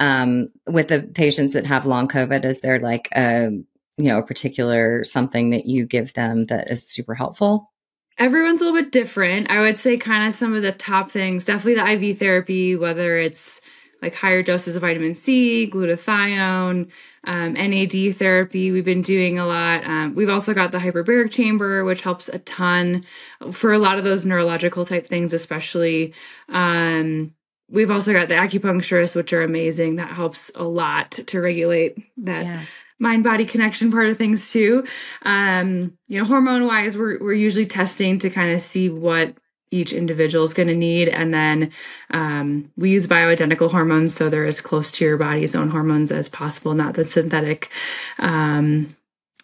Um, 0.00 0.50
with 0.66 0.88
the 0.88 1.02
patients 1.02 1.54
that 1.54 1.66
have 1.66 1.86
long 1.86 2.06
COVID, 2.08 2.44
is 2.44 2.60
there 2.60 2.78
like 2.78 3.08
a 3.12 3.50
you 3.50 4.04
know 4.04 4.18
a 4.18 4.22
particular 4.22 5.02
something 5.02 5.50
that 5.50 5.66
you 5.66 5.86
give 5.86 6.12
them 6.12 6.46
that 6.46 6.70
is 6.70 6.88
super 6.88 7.14
helpful? 7.14 7.72
Everyone's 8.16 8.60
a 8.60 8.64
little 8.64 8.80
bit 8.80 8.92
different. 8.92 9.50
I 9.50 9.60
would 9.60 9.76
say 9.76 9.96
kind 9.96 10.26
of 10.26 10.34
some 10.34 10.54
of 10.54 10.62
the 10.62 10.72
top 10.72 11.10
things, 11.10 11.44
definitely 11.44 11.74
the 11.74 12.08
IV 12.08 12.18
therapy, 12.18 12.76
whether 12.76 13.16
it's 13.16 13.60
like 14.00 14.14
higher 14.14 14.42
doses 14.42 14.76
of 14.76 14.82
vitamin 14.82 15.14
C, 15.14 15.68
glutathione, 15.70 16.88
um, 17.24 17.52
NAD 17.54 18.14
therapy. 18.16 18.70
We've 18.70 18.84
been 18.84 19.02
doing 19.02 19.38
a 19.38 19.46
lot. 19.46 19.84
Um, 19.84 20.14
we've 20.14 20.28
also 20.28 20.54
got 20.54 20.72
the 20.72 20.78
hyperbaric 20.78 21.30
chamber, 21.30 21.84
which 21.84 22.02
helps 22.02 22.28
a 22.28 22.38
ton 22.38 23.04
for 23.50 23.72
a 23.72 23.78
lot 23.78 23.98
of 23.98 24.04
those 24.04 24.24
neurological 24.24 24.86
type 24.86 25.06
things, 25.06 25.32
especially. 25.32 26.14
Um, 26.48 27.34
we've 27.70 27.90
also 27.90 28.12
got 28.12 28.28
the 28.28 28.34
acupuncturists, 28.34 29.16
which 29.16 29.32
are 29.32 29.42
amazing. 29.42 29.96
That 29.96 30.12
helps 30.12 30.50
a 30.54 30.64
lot 30.64 31.10
to 31.12 31.40
regulate 31.40 31.98
that 32.18 32.44
Yeah. 32.44 32.62
mind 32.98 33.24
body 33.24 33.44
connection 33.44 33.90
part 33.92 34.08
of 34.08 34.16
things 34.16 34.50
too. 34.50 34.84
Um, 35.22 35.98
you 36.08 36.18
know, 36.18 36.24
hormone 36.24 36.66
wise, 36.66 36.96
we're 36.96 37.18
we're 37.20 37.32
usually 37.34 37.66
testing 37.66 38.18
to 38.20 38.30
kind 38.30 38.54
of 38.54 38.60
see 38.62 38.88
what 38.88 39.34
each 39.70 39.92
individual 39.92 40.44
is 40.44 40.54
going 40.54 40.68
to 40.68 40.74
need, 40.74 41.08
and 41.08 41.32
then 41.32 41.70
um, 42.10 42.70
we 42.76 42.90
use 42.90 43.06
bioidentical 43.06 43.70
hormones, 43.70 44.14
so 44.14 44.28
they're 44.28 44.46
as 44.46 44.60
close 44.60 44.90
to 44.92 45.04
your 45.04 45.16
body's 45.16 45.54
own 45.54 45.70
hormones 45.70 46.10
as 46.10 46.28
possible, 46.28 46.74
not 46.74 46.94
the 46.94 47.04
synthetic. 47.04 47.70
Um, 48.18 48.96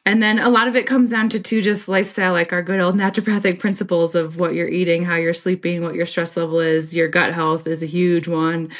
and 0.07 0.23
then 0.23 0.39
a 0.39 0.51
lot 0.51 0.69
of 0.69 0.77
it 0.77 0.87
comes 0.87 1.13
down 1.13 1.31
to 1.31 1.41
too 1.41 1.63
just 1.63 1.89
lifestyle, 1.89 2.33
like 2.33 2.53
our 2.53 2.63
good 2.63 2.81
old 2.81 2.97
naturopathic 2.97 3.59
principles 3.59 4.15
of 4.15 4.39
what 4.39 4.55
you're 4.55 4.69
eating, 4.69 5.05
how 5.05 5.17
you're 5.17 5.33
sleeping, 5.33 5.83
what 5.83 5.95
your 5.95 6.05
stress 6.05 6.37
level 6.37 6.61
is. 6.61 6.95
Your 6.95 7.09
gut 7.09 7.33
health 7.33 7.67
is 7.67 7.83
a 7.83 7.87
huge 7.87 8.29
one. 8.29 8.71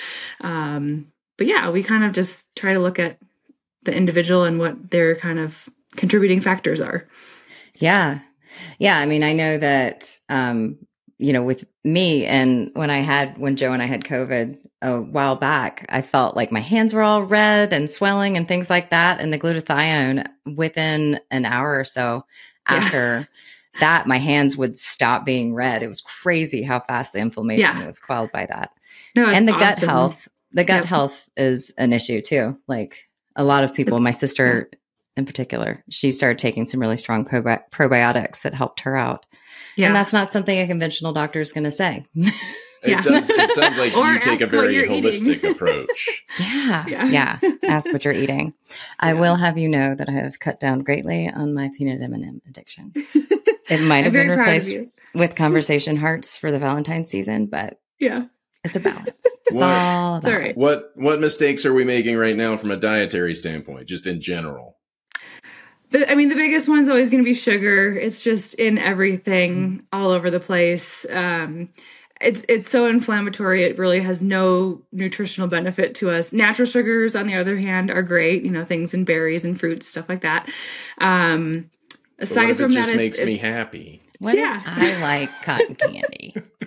Um, 0.43 1.07
but 1.39 1.47
yeah, 1.47 1.71
we 1.71 1.83
kind 1.83 2.05
of 2.05 2.13
just 2.13 2.55
try 2.55 2.75
to 2.75 2.79
look 2.79 2.99
at 2.99 3.19
the 3.85 3.95
individual 3.95 4.45
and 4.45 4.59
what 4.59 4.91
their 4.91 5.17
kind 5.17 5.39
of 5.39 5.67
contributing 5.97 6.43
factors 6.43 6.81
are. 6.81 7.09
Yeah. 7.77 8.21
Yeah. 8.79 8.99
I 8.99 9.07
mean, 9.07 9.25
I 9.25 9.33
know 9.33 9.59
that, 9.59 10.19
um, 10.29 10.79
you 11.19 11.33
know, 11.33 11.43
with 11.43 11.65
me 11.85 12.27
and 12.27 12.71
when 12.75 12.91
I 12.91 12.99
had, 12.99 13.39
when 13.39 13.57
Joe 13.57 13.73
and 13.73 13.83
I 13.83 13.87
had 13.87 14.05
COVID 14.05 14.59
a 14.83 15.01
while 15.01 15.37
back, 15.37 15.87
I 15.89 16.03
felt 16.03 16.37
like 16.37 16.51
my 16.53 16.61
hands 16.61 16.93
were 16.93 17.03
all 17.03 17.23
red 17.23 17.73
and 17.73 17.91
swelling 17.91 18.37
and 18.37 18.47
things 18.49 18.69
like 18.69 18.91
that. 18.91 19.21
And 19.21 19.33
the 19.33 19.39
glutathione 19.39 20.27
within 20.57 21.21
an 21.31 21.45
hour 21.45 21.79
or 21.79 21.85
so 21.85 22.25
Yeah. 22.71 22.77
after 22.77 23.29
that, 23.81 24.07
my 24.07 24.19
hands 24.19 24.57
would 24.57 24.79
stop 24.79 25.25
being 25.25 25.55
red. 25.55 25.83
It 25.83 25.89
was 25.89 26.01
crazy 26.01 26.63
how 26.63 26.81
fast 26.81 27.13
the 27.13 27.19
inflammation 27.21 27.77
Yeah. 27.77 27.87
was 27.87 27.99
quelled 27.99 28.31
by 28.33 28.47
that. 28.47 28.71
No, 29.17 29.27
and 29.27 29.47
the 29.49 29.53
gut 29.53 29.79
health, 29.79 30.29
the 30.53 30.65
gut 30.65 30.83
Yep. 30.83 30.85
health 30.87 31.29
is 31.37 31.73
an 31.79 31.93
issue 31.93 32.21
too. 32.21 32.59
Like 32.69 32.99
a 33.37 33.45
lot 33.45 33.65
of 33.65 33.73
people, 33.75 33.99
my 33.99 34.11
sister 34.11 34.69
in 35.17 35.25
particular, 35.27 35.83
she 35.89 36.11
started 36.11 36.39
taking 36.39 36.67
some 36.67 36.81
really 36.81 36.97
strong 36.97 37.25
probi- 37.25 37.63
probiotics 37.73 38.43
that 38.43 38.53
helped 38.55 38.81
her 38.81 38.97
out. 38.97 39.25
Yeah. 39.77 39.87
And 39.87 39.97
that's 39.97 40.13
not 40.13 40.31
something 40.33 40.59
a 40.59 40.67
conventional 40.67 41.13
doctor 41.13 41.41
is 41.41 41.53
going 41.53 41.65
to 41.65 41.71
say. 41.71 42.05
It 42.85 42.91
Yeah. 42.91 43.01
does. 43.01 43.31
It 43.31 43.51
sounds 43.53 43.79
like 43.79 43.97
Or 43.97 44.13
you 44.13 44.21
take 44.21 44.43
a 44.43 44.47
very 44.47 44.75
holistic 44.87 45.37
eating. 45.39 45.51
approach. 45.53 46.11
yeah. 46.39 46.85
Yeah. 46.87 47.39
Yeah. 47.41 47.53
Ask 47.63 47.91
what 47.91 48.05
you're 48.05 48.13
eating. 48.13 48.53
I 49.01 49.15
Yeah. 49.15 49.21
will 49.21 49.37
have 49.37 49.57
you 49.57 49.71
know 49.71 49.95
that 49.95 50.07
I 50.11 50.13
have 50.13 50.39
cut 50.39 50.61
down 50.61 50.81
greatly 50.81 51.31
on 51.31 51.55
my 51.55 51.71
peanut 51.79 52.03
M&M 52.03 52.43
addiction. 52.47 52.93
It 52.95 53.81
might 53.81 54.05
have 54.05 54.13
been 54.13 54.27
very 54.27 54.37
proud 54.37 54.49
of 54.59 54.67
replaced 54.67 55.01
with 55.15 55.35
conversation 55.35 55.97
hearts 55.97 56.37
for 56.37 56.53
the 56.53 56.59
Valentine's 56.59 57.09
season, 57.09 57.47
but 57.47 57.81
Yeah. 57.99 58.25
it's 58.65 58.77
a 58.77 58.81
balance. 58.81 59.19
It's 59.47 59.53
What- 59.53 59.63
all 59.63 60.17
It's 60.19 60.27
about 60.27 60.35
all 60.37 60.41
right. 60.43 60.55
What 60.57 60.91
what 60.95 61.21
mistakes 61.21 61.65
are 61.65 61.73
we 61.73 61.85
making 61.85 62.19
right 62.19 62.37
now 62.37 62.55
from 62.59 62.71
a 62.71 62.77
dietary 62.77 63.35
standpoint, 63.35 63.89
just 63.89 64.07
in 64.07 64.21
general? 64.21 64.77
The, 65.95 66.11
I 66.11 66.17
mean, 66.17 66.29
the 66.29 66.35
biggest 66.35 66.69
one's 66.69 66.89
always 66.89 67.09
going 67.09 67.23
to 67.23 67.29
be 67.29 67.35
sugar. 67.35 67.93
It's 67.97 68.21
just 68.21 68.55
in 68.55 68.79
everything, 68.79 69.87
all 69.93 70.11
over 70.11 70.29
the 70.29 70.41
place. 70.41 71.07
Um, 71.09 71.69
it's 72.21 72.45
it's 72.49 72.69
so 72.69 72.87
inflammatory. 72.87 73.63
It 73.63 73.79
really 73.79 74.01
has 74.01 74.21
no 74.21 74.83
nutritional 74.91 75.47
benefit 75.49 75.95
to 75.97 76.11
us. 76.11 76.33
Natural 76.33 76.67
sugars, 76.67 77.15
on 77.15 77.29
the 77.29 77.37
other 77.37 77.57
hand, 77.57 77.93
are 77.93 78.03
great. 78.03 78.45
You 78.45 78.51
know, 78.51 78.65
things 78.65 78.93
in 78.93 79.05
berries 79.05 79.45
and 79.45 79.59
fruits, 79.59 79.87
stuff 79.87 80.09
like 80.09 80.23
that. 80.23 80.49
Um, 80.99 81.71
aside 82.19 82.43
what 82.43 82.51
if 82.51 82.57
from 82.57 82.73
it 82.73 82.75
that, 82.75 82.81
just 82.81 82.91
it's- 82.91 82.97
makes 82.99 83.19
me 83.21 83.35
it's- 83.35 83.41
happy? 83.55 84.01
What 84.19 84.37
Yeah. 84.37 84.63
if 84.65 84.99
I 84.99 85.01
like 85.03 85.43
cotton 85.43 85.75
candy? 85.75 86.35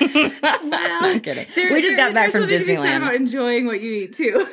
I'm 0.00 1.20
kidding. 1.20 1.46
there- 1.54 1.72
we 1.72 1.82
just 1.82 1.96
there- 1.96 2.06
got 2.06 2.14
back 2.14 2.30
from 2.32 2.42
something 2.42 2.58
to 2.58 2.64
be 2.66 2.74
said 2.74 2.78
Disneyland. 2.84 2.96
About 2.98 3.14
enjoying 3.14 3.66
what 3.66 3.80
you 3.80 3.92
eat 3.92 4.12
too. 4.12 4.46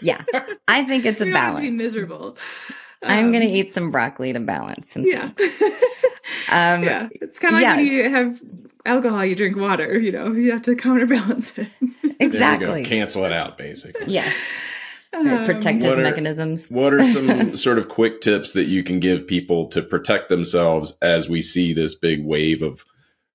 Yeah, 0.00 0.22
I 0.68 0.84
think 0.84 1.04
it's 1.06 1.20
a 1.20 1.26
you 1.26 1.32
don't 1.32 1.40
have 1.40 1.56
to 1.56 1.62
be 1.62 1.70
miserable. 1.70 2.36
I'm 3.04 3.26
Um, 3.26 3.32
going 3.32 3.46
to 3.46 3.52
eat 3.52 3.72
some 3.72 3.90
broccoli 3.90 4.32
to 4.32 4.40
balance. 4.40 4.94
And 4.96 5.04
Yeah. 5.06 5.30
Um, 6.50 6.84
yeah. 6.84 7.08
It's 7.12 7.38
kind 7.38 7.54
of 7.56 7.62
like 7.62 7.76
when 7.76 7.86
you 7.86 8.08
have 8.10 8.40
alcohol, 8.84 9.24
you 9.24 9.34
drink 9.34 9.56
water. 9.56 9.98
You 9.98 10.12
know, 10.12 10.32
you 10.32 10.52
have 10.52 10.62
to 10.62 10.74
counterbalance 10.76 11.56
it. 11.58 11.68
There 12.02 12.28
Exactly. 12.28 12.80
you 12.80 12.84
go. 12.84 12.88
Cancel 12.88 13.24
it 13.24 13.32
out, 13.32 13.58
basically. 13.58 14.12
Yes. 14.12 14.32
Um, 15.12 15.44
Protective 15.44 15.90
What 15.90 15.98
are- 15.98 16.02
mechanisms. 16.02 16.68
What 16.68 16.94
are 16.94 17.02
some 17.04 17.56
sort 17.66 17.78
of 17.78 17.88
quick 17.88 18.20
tips 18.20 18.52
that 18.52 18.66
you 18.66 18.84
can 18.84 19.00
give 19.00 19.26
people 19.26 19.66
to 19.68 19.82
protect 19.82 20.28
themselves 20.28 20.96
as 21.02 21.28
we 21.28 21.42
see 21.42 21.72
this 21.72 21.94
big 21.96 22.24
wave 22.24 22.62
of 22.62 22.84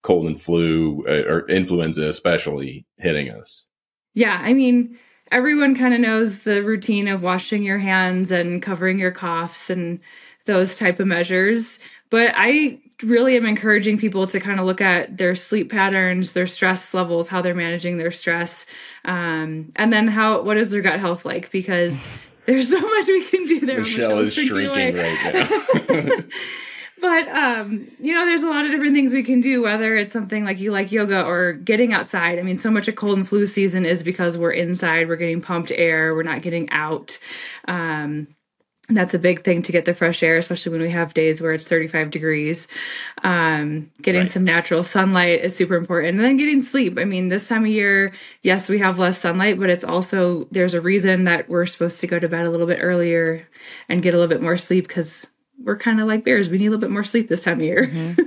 cold 0.03 0.25
and 0.27 0.39
flu 0.39 1.03
uh, 1.07 1.29
or 1.31 1.49
influenza, 1.49 2.03
especially 2.07 2.85
hitting 2.97 3.29
us? 3.29 3.65
Yeah, 4.13 4.39
I 4.41 4.53
mean, 4.53 4.97
everyone 5.31 5.75
kind 5.75 5.93
of 5.93 5.99
knows 5.99 6.39
the 6.39 6.63
routine 6.63 7.07
of 7.07 7.23
washing 7.23 7.63
your 7.63 7.77
hands 7.77 8.31
and 8.31 8.61
covering 8.61 8.99
your 8.99 9.11
coughs 9.11 9.69
and 9.69 9.99
those 10.45 10.77
type 10.77 10.99
of 10.99 11.07
measures. 11.07 11.79
But 12.09 12.33
I 12.35 12.79
really 13.03 13.35
am 13.35 13.45
encouraging 13.45 13.97
people 13.97 14.25
to 14.27 14.39
kind 14.39 14.59
of 14.59 14.65
look 14.65 14.81
at 14.81 15.17
their 15.17 15.35
sleep 15.35 15.71
patterns, 15.71 16.33
their 16.33 16.47
stress 16.47 16.93
levels, 16.93 17.27
how 17.27 17.41
they're 17.41 17.53
managing 17.53 17.97
their 17.97 18.11
stress, 18.11 18.65
um, 19.05 19.71
and 19.75 19.93
then 19.93 20.07
how 20.07 20.41
what 20.41 20.57
is 20.57 20.71
their 20.71 20.81
gut 20.81 20.99
health 20.99 21.25
like? 21.25 21.51
Because 21.51 22.07
there's 22.45 22.69
so 22.69 22.79
much 22.79 23.07
we 23.07 23.23
can 23.25 23.45
do 23.45 23.59
there. 23.65 23.79
Michelle 23.79 24.19
is 24.19 24.35
Michelle's 24.35 24.69
shrinking 24.69 24.97
away. 24.97 25.15
right 25.15 25.89
now. 25.89 26.11
but 26.99 27.27
um 27.29 27.87
you 27.99 28.13
know 28.13 28.25
there's 28.25 28.43
a 28.43 28.49
lot 28.49 28.65
of 28.65 28.71
different 28.71 28.95
things 28.95 29.13
we 29.13 29.23
can 29.23 29.41
do 29.41 29.61
whether 29.61 29.95
it's 29.95 30.11
something 30.13 30.43
like 30.45 30.59
you 30.59 30.71
like 30.71 30.91
yoga 30.91 31.23
or 31.23 31.53
getting 31.53 31.93
outside. 31.93 32.39
I 32.39 32.43
mean 32.43 32.57
so 32.57 32.71
much 32.71 32.87
of 32.87 32.95
cold 32.95 33.17
and 33.17 33.27
flu 33.27 33.45
season 33.47 33.85
is 33.85 34.03
because 34.03 34.37
we're 34.37 34.51
inside 34.51 35.07
we're 35.07 35.15
getting 35.15 35.41
pumped 35.41 35.71
air 35.71 36.15
we're 36.15 36.23
not 36.23 36.41
getting 36.41 36.69
out. 36.71 37.17
Um 37.67 38.27
that's 38.89 39.13
a 39.13 39.19
big 39.19 39.43
thing 39.43 39.61
to 39.63 39.73
get 39.73 39.83
the 39.85 39.93
fresh 39.93 40.23
air 40.23 40.37
especially 40.37 40.71
when 40.71 40.81
we 40.81 40.89
have 40.91 41.13
days 41.13 41.41
where 41.41 41.53
it's 41.53 41.67
35 41.67 42.09
degrees. 42.09 42.67
Um 43.23 43.91
getting 44.01 44.21
Right. 44.21 44.31
some 44.31 44.43
natural 44.45 44.83
sunlight 44.83 45.43
is 45.43 45.55
super 45.55 45.75
important. 45.75 46.15
And 46.15 46.19
then 46.25 46.37
getting 46.37 46.61
sleep. 46.61 46.97
I 46.97 47.05
mean 47.05 47.29
this 47.29 47.47
time 47.47 47.63
of 47.65 47.69
year 47.71 48.13
yes 48.43 48.69
we 48.69 48.79
have 48.79 48.97
less 48.99 49.19
sunlight 49.19 49.59
but 49.59 49.69
it's 49.69 49.83
also 49.83 50.45
there's 50.51 50.73
a 50.73 50.81
reason 50.81 51.25
that 51.25 51.49
we're 51.49 51.65
supposed 51.67 51.99
to 52.01 52.07
go 52.07 52.17
to 52.19 52.29
bed 52.29 52.45
a 52.45 52.49
little 52.51 52.67
bit 52.67 52.79
earlier 52.81 53.47
and 53.89 54.01
get 54.01 54.13
a 54.13 54.17
little 54.17 54.29
bit 54.33 54.41
more 54.41 54.57
sleep 54.57 54.87
because 54.87 55.27
we're 55.63 55.77
kind 55.77 55.99
of 55.99 56.07
like 56.07 56.23
bears. 56.23 56.49
We 56.49 56.57
need 56.57 56.67
a 56.67 56.69
little 56.71 56.81
bit 56.81 56.91
more 56.91 57.03
sleep 57.03 57.27
this 57.27 57.43
time 57.43 57.59
of 57.59 57.65
year. 57.65 57.89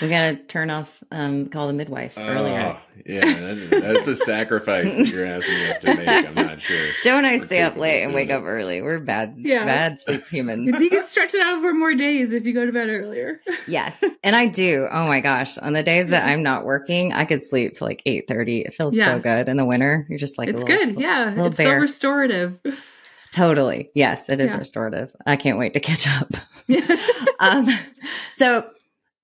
We 0.00 0.08
got 0.08 0.26
to 0.30 0.36
turn 0.36 0.70
off, 0.70 1.02
um, 1.10 1.46
call 1.48 1.66
the 1.66 1.72
midwife 1.72 2.16
earlier. 2.16 2.76
Oh, 2.76 2.80
yeah, 3.06 3.24
that's, 3.24 3.70
that's 3.70 4.06
a 4.06 4.14
sacrifice 4.14 4.94
that 4.94 5.08
you're 5.10 5.24
asking 5.24 5.54
us 5.56 5.78
to 5.78 5.94
make. 5.96 6.08
I'm 6.08 6.34
not 6.34 6.60
sure. 6.60 6.90
Joe 7.02 7.16
and 7.18 7.26
I 7.26 7.38
We're 7.38 7.44
stay 7.46 7.62
up 7.62 7.76
late 7.78 8.02
and 8.04 8.14
wake 8.14 8.28
it. 8.30 8.32
up 8.32 8.44
early. 8.44 8.82
We're 8.82 9.00
bad, 9.00 9.34
Yeah. 9.38 9.64
bad 9.64 9.98
sleep 9.98 10.26
humans. 10.28 10.78
you 10.80 10.90
can 10.90 11.04
stretch 11.06 11.34
it 11.34 11.40
out 11.40 11.60
for 11.60 11.72
more 11.74 11.94
days 11.94 12.32
if 12.32 12.44
you 12.44 12.52
go 12.52 12.66
to 12.66 12.72
bed 12.72 12.88
earlier. 12.88 13.40
yes, 13.66 14.02
and 14.22 14.36
I 14.36 14.46
do. 14.46 14.86
Oh 14.92 15.06
my 15.08 15.20
gosh! 15.20 15.58
On 15.58 15.72
the 15.72 15.82
days 15.82 16.08
that 16.10 16.24
I'm 16.24 16.42
not 16.44 16.64
working, 16.64 17.12
I 17.12 17.24
could 17.24 17.42
sleep 17.42 17.74
till 17.76 17.88
like 17.88 18.02
eight 18.06 18.28
thirty. 18.28 18.60
It 18.60 18.74
feels 18.74 18.96
so 18.96 19.18
good 19.18 19.48
in 19.48 19.56
the 19.56 19.64
winter. 19.64 20.06
You're 20.08 20.18
just 20.18 20.38
like 20.38 20.48
a 20.48 20.50
it's 20.50 20.60
little- 20.62 20.86
good. 20.92 21.00
Yeah. 21.00 21.30
little 21.30 21.46
It's 21.46 21.56
so 21.56 21.72
restorative. 21.74 22.58
Totally. 23.34 23.90
Yes, 23.96 24.28
it 24.28 24.38
is 24.38 24.52
Yeah. 24.52 24.58
restorative. 24.58 25.12
I 25.26 25.34
can't 25.34 25.58
wait 25.58 25.72
to 25.72 25.80
catch 25.80 26.06
up. 26.06 26.30
um, 27.40 27.68
so 28.32 28.64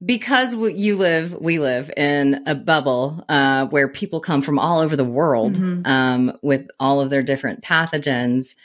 because 0.05 0.55
you 0.57 0.97
live, 0.97 1.35
we 1.41 1.61
live 1.61 1.93
in 1.97 2.43
a 2.47 2.57
bubble 2.57 3.25
uh, 3.29 3.67
where 3.67 3.87
people 3.87 4.19
come 4.19 4.43
from 4.43 4.59
all 4.59 4.81
over 4.81 4.97
the 4.97 5.05
world 5.05 5.59
Mhm. 5.59 5.87
um, 5.87 6.33
with 6.43 6.67
all 6.81 7.01
of 7.01 7.11
their 7.11 7.23
different 7.23 7.63
pathogens. 7.63 8.57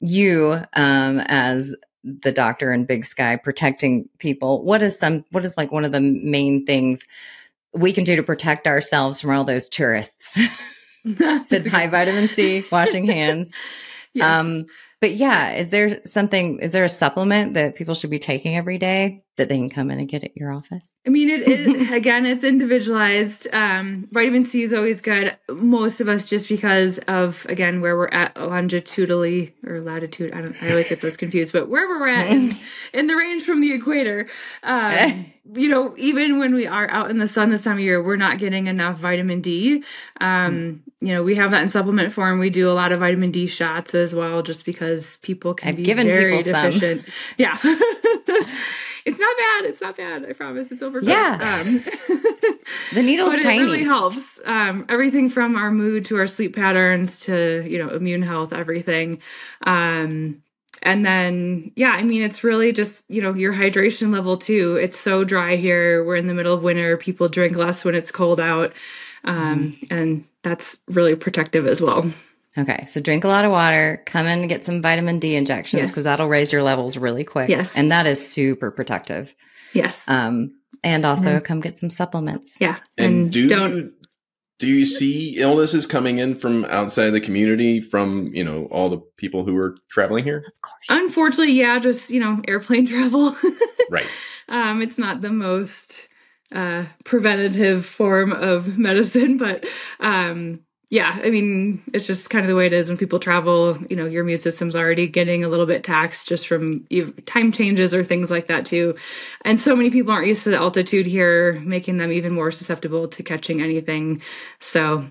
You, 0.00 0.62
um, 0.72 1.20
as 1.26 1.74
the 2.02 2.32
doctor 2.32 2.72
in 2.72 2.86
Big 2.86 3.04
Sky, 3.04 3.36
protecting 3.36 4.08
people. 4.18 4.62
What 4.64 4.80
is 4.82 4.98
some? 4.98 5.24
What 5.32 5.44
is 5.44 5.56
like 5.58 5.70
one 5.70 5.84
of 5.84 5.92
the 5.92 6.00
main 6.00 6.64
things 6.64 7.04
we 7.74 7.92
can 7.92 8.04
do 8.04 8.16
to 8.16 8.22
protect 8.22 8.66
ourselves 8.66 9.20
from 9.20 9.30
all 9.36 9.44
those 9.44 9.68
tourists? 9.68 10.38
Said 11.44 11.66
high 11.66 11.88
vitamin 11.88 12.28
C, 12.28 12.64
washing 12.72 13.04
hands. 13.18 13.52
Yes. 14.14 14.24
Um, 14.40 14.64
but 15.00 15.14
yeah, 15.14 15.54
is 15.54 15.70
there 15.70 16.00
something, 16.06 16.58
is 16.60 16.72
there 16.72 16.84
a 16.84 16.88
supplement 16.88 17.54
that 17.54 17.74
people 17.74 17.94
should 17.94 18.10
be 18.10 18.18
taking 18.18 18.56
every 18.56 18.78
day 18.78 19.23
that 19.36 19.48
they 19.48 19.56
can 19.56 19.68
come 19.68 19.90
in 19.90 19.98
and 19.98 20.08
get 20.08 20.24
at 20.24 20.36
your 20.36 20.52
office? 20.52 20.94
I 21.06 21.10
mean, 21.10 21.28
it 21.28 21.42
is 21.42 21.90
again, 21.92 22.26
it's 22.26 22.44
individualized. 22.44 23.46
Um, 23.52 24.08
vitamin 24.10 24.44
C 24.44 24.62
is 24.62 24.72
always 24.72 25.00
good. 25.00 25.36
Most 25.48 26.00
of 26.00 26.08
us, 26.08 26.28
just 26.28 26.48
because 26.48 26.98
of 27.08 27.46
again 27.48 27.80
where 27.80 27.96
we're 27.96 28.08
at 28.08 28.36
longitudinally 28.36 29.54
or 29.66 29.80
latitude. 29.80 30.32
I 30.32 30.40
don't. 30.40 30.60
I 30.62 30.70
always 30.70 30.88
get 30.88 31.00
those 31.00 31.16
confused. 31.16 31.52
But 31.52 31.68
wherever 31.68 31.98
we're 31.98 32.08
at 32.08 32.28
in, 32.28 32.56
in 32.92 33.06
the 33.06 33.16
range 33.16 33.42
from 33.44 33.60
the 33.60 33.72
equator, 33.72 34.28
um, 34.62 35.26
you 35.54 35.68
know, 35.68 35.94
even 35.96 36.38
when 36.38 36.54
we 36.54 36.66
are 36.66 36.90
out 36.90 37.10
in 37.10 37.18
the 37.18 37.28
sun 37.28 37.50
this 37.50 37.64
time 37.64 37.74
of 37.74 37.80
year, 37.80 38.02
we're 38.02 38.16
not 38.16 38.38
getting 38.38 38.66
enough 38.66 38.96
vitamin 38.98 39.40
D. 39.40 39.82
Um, 40.20 40.82
you 41.00 41.12
know, 41.12 41.22
we 41.22 41.34
have 41.34 41.50
that 41.50 41.62
in 41.62 41.68
supplement 41.68 42.12
form. 42.12 42.38
We 42.38 42.50
do 42.50 42.70
a 42.70 42.72
lot 42.72 42.92
of 42.92 43.00
vitamin 43.00 43.30
D 43.30 43.46
shots 43.46 43.94
as 43.94 44.14
well, 44.14 44.42
just 44.42 44.64
because 44.64 45.16
people 45.18 45.54
can 45.54 45.70
I've 45.70 45.76
be 45.76 45.84
very 45.84 46.38
people 46.38 46.52
some. 46.52 46.70
deficient. 46.70 47.08
Yeah. 47.36 47.58
It's 49.04 49.18
not 49.18 49.36
bad. 49.36 49.64
It's 49.66 49.80
not 49.80 49.96
bad. 49.96 50.24
I 50.28 50.32
promise. 50.32 50.70
It's 50.70 50.82
over. 50.82 51.00
Yeah. 51.02 51.62
Um, 51.66 51.80
The 52.94 53.02
needle's 53.02 53.34
but 53.34 53.42
tiny. 53.42 53.58
it 53.58 53.62
really 53.62 53.84
helps. 53.84 54.40
Um, 54.44 54.86
everything 54.88 55.28
from 55.28 55.56
our 55.56 55.70
mood 55.70 56.04
to 56.06 56.16
our 56.18 56.26
sleep 56.26 56.54
patterns 56.54 57.20
to 57.20 57.64
you 57.68 57.78
know 57.78 57.90
immune 57.90 58.22
health, 58.22 58.52
everything. 58.52 59.20
Um, 59.66 60.42
and 60.82 61.04
then 61.04 61.72
yeah, 61.76 61.90
I 61.90 62.02
mean 62.02 62.22
it's 62.22 62.44
really 62.44 62.72
just 62.72 63.04
you 63.08 63.20
know 63.20 63.34
your 63.34 63.52
hydration 63.52 64.12
level 64.12 64.36
too. 64.36 64.76
It's 64.76 64.98
so 64.98 65.24
dry 65.24 65.56
here. 65.56 66.04
We're 66.04 66.16
in 66.16 66.26
the 66.26 66.34
middle 66.34 66.54
of 66.54 66.62
winter. 66.62 66.96
People 66.96 67.28
drink 67.28 67.56
less 67.56 67.84
when 67.84 67.94
it's 67.94 68.10
cold 68.10 68.40
out, 68.40 68.74
um, 69.24 69.78
and 69.90 70.24
that's 70.42 70.80
really 70.88 71.16
protective 71.16 71.66
as 71.66 71.80
well. 71.80 72.10
Okay, 72.56 72.84
so 72.86 73.00
drink 73.00 73.24
a 73.24 73.28
lot 73.28 73.44
of 73.44 73.50
water. 73.50 74.02
Come 74.06 74.26
in 74.26 74.40
and 74.40 74.48
get 74.48 74.64
some 74.64 74.80
vitamin 74.80 75.18
D 75.18 75.34
injections 75.34 75.80
Yes. 75.80 75.90
because 75.90 76.04
that'll 76.04 76.28
raise 76.28 76.52
your 76.52 76.62
levels 76.62 76.96
really 76.96 77.24
quick. 77.24 77.48
Yes. 77.48 77.76
and 77.76 77.90
that 77.90 78.06
is 78.06 78.24
super 78.26 78.70
protective. 78.70 79.34
Yes. 79.72 80.08
Um, 80.08 80.54
and 80.84 81.04
also 81.04 81.30
Yes. 81.32 81.46
come 81.46 81.60
get 81.60 81.78
some 81.78 81.90
supplements. 81.90 82.58
yeah. 82.60 82.78
And, 82.96 83.32
do 83.32 83.48
don't 83.48 83.76
you, 83.76 83.92
do 84.60 84.68
you 84.68 84.84
see 84.84 85.36
illnesses 85.38 85.84
coming 85.84 86.18
in 86.18 86.36
from 86.36 86.64
outside 86.66 87.10
the 87.10 87.20
community 87.20 87.80
from 87.80 88.26
you 88.30 88.44
know 88.44 88.66
all 88.70 88.88
the 88.88 88.98
people 89.16 89.44
who 89.44 89.56
are 89.56 89.74
traveling 89.90 90.22
here? 90.22 90.44
Of 90.46 90.62
course. 90.62 90.86
unfortunately, 90.88 91.54
yeah, 91.54 91.80
just 91.80 92.08
you 92.10 92.20
know 92.20 92.40
airplane 92.46 92.86
travel. 92.94 93.34
Right. 93.90 94.08
um, 94.48 94.80
it's 94.80 94.96
not 94.98 95.22
the 95.22 95.32
most 95.32 96.08
uh, 96.52 96.84
preventative 97.04 97.84
form 97.84 98.30
of 98.32 98.78
medicine, 98.88 99.38
but 99.38 99.64
um, 99.98 100.60
yeah, 100.90 101.18
I 101.24 101.30
mean, 101.30 101.82
it's 101.92 102.06
just 102.06 102.30
kind 102.30 102.44
of 102.44 102.48
the 102.48 102.54
way 102.54 102.66
it 102.66 102.72
is 102.72 102.88
when 102.88 102.98
people 102.98 103.18
travel. 103.18 103.76
You 103.90 103.96
know, 103.96 104.06
your 104.06 104.22
immune 104.22 104.38
system's 104.38 104.76
already 104.76 105.06
getting 105.08 105.42
a 105.44 105.48
little 105.48 105.66
bit 105.66 105.82
taxed 105.82 106.28
just 106.28 106.46
from 106.46 106.86
ev- 106.90 107.24
time 107.24 107.50
changes 107.52 107.92
or 107.92 108.04
things 108.04 108.30
like 108.30 108.46
that 108.46 108.64
too. 108.64 108.94
And 109.44 109.58
so 109.58 109.74
many 109.74 109.90
people 109.90 110.12
aren't 110.12 110.28
used 110.28 110.44
to 110.44 110.50
the 110.50 110.56
altitude 110.58 111.06
here, 111.06 111.54
making 111.64 111.98
them 111.98 112.12
even 112.12 112.32
more 112.34 112.50
susceptible 112.50 113.08
to 113.08 113.22
catching 113.22 113.60
anything. 113.62 114.22
So, 114.60 115.06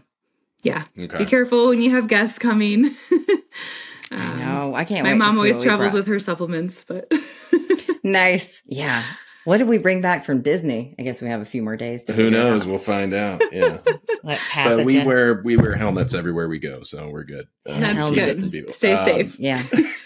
yeah, 0.62 0.86
Okay. 0.98 1.18
be 1.18 1.26
careful 1.26 1.68
when 1.70 1.82
you 1.82 1.92
have 1.96 2.08
guests 2.08 2.40
coming. 2.40 2.92
I 4.12 4.34
know. 4.38 4.76
I 4.76 4.86
can't. 4.86 5.00
Um, 5.06 5.06
My 5.06 5.12
wait 5.14 5.14
to 5.14 5.18
mom 5.18 5.32
see 5.32 5.38
always 5.38 5.62
travels 5.62 5.92
brought. 5.92 6.00
with 6.00 6.08
her 6.08 6.20
supplements, 6.20 6.84
but 6.88 7.12
Nice. 8.04 8.62
Yeah. 8.66 9.04
What 9.46 9.58
did 9.58 9.68
we 9.68 9.78
bring 9.78 10.02
back 10.02 10.24
from 10.26 10.42
Disney? 10.42 10.96
I 10.98 11.04
guess 11.04 11.22
we 11.22 11.28
have 11.28 11.42
a 11.42 11.46
few 11.46 11.62
more 11.62 11.76
days 11.76 12.06
to 12.06 12.14
Who 12.14 12.30
knows? 12.32 12.62
out. 12.62 12.68
We'll 12.68 12.78
find 12.78 13.14
out. 13.14 13.42
Yeah. 13.52 13.80
What 14.22 14.40
but 14.56 14.86
we 14.86 15.04
wear 15.04 15.42
we 15.44 15.58
wear 15.58 15.76
helmets 15.76 16.14
everywhere 16.14 16.48
we 16.48 16.58
go, 16.58 16.84
so 16.84 17.10
we're 17.10 17.26
good. 17.26 17.50
Uh, 17.66 17.78
that's 17.78 17.98
Hell 17.98 18.10
keep 18.14 18.20
it 18.20 18.52
good. 18.52 18.70
Stay 18.70 18.94
Um, 18.94 19.06
safe. 19.06 19.38
Yeah. 19.38 19.62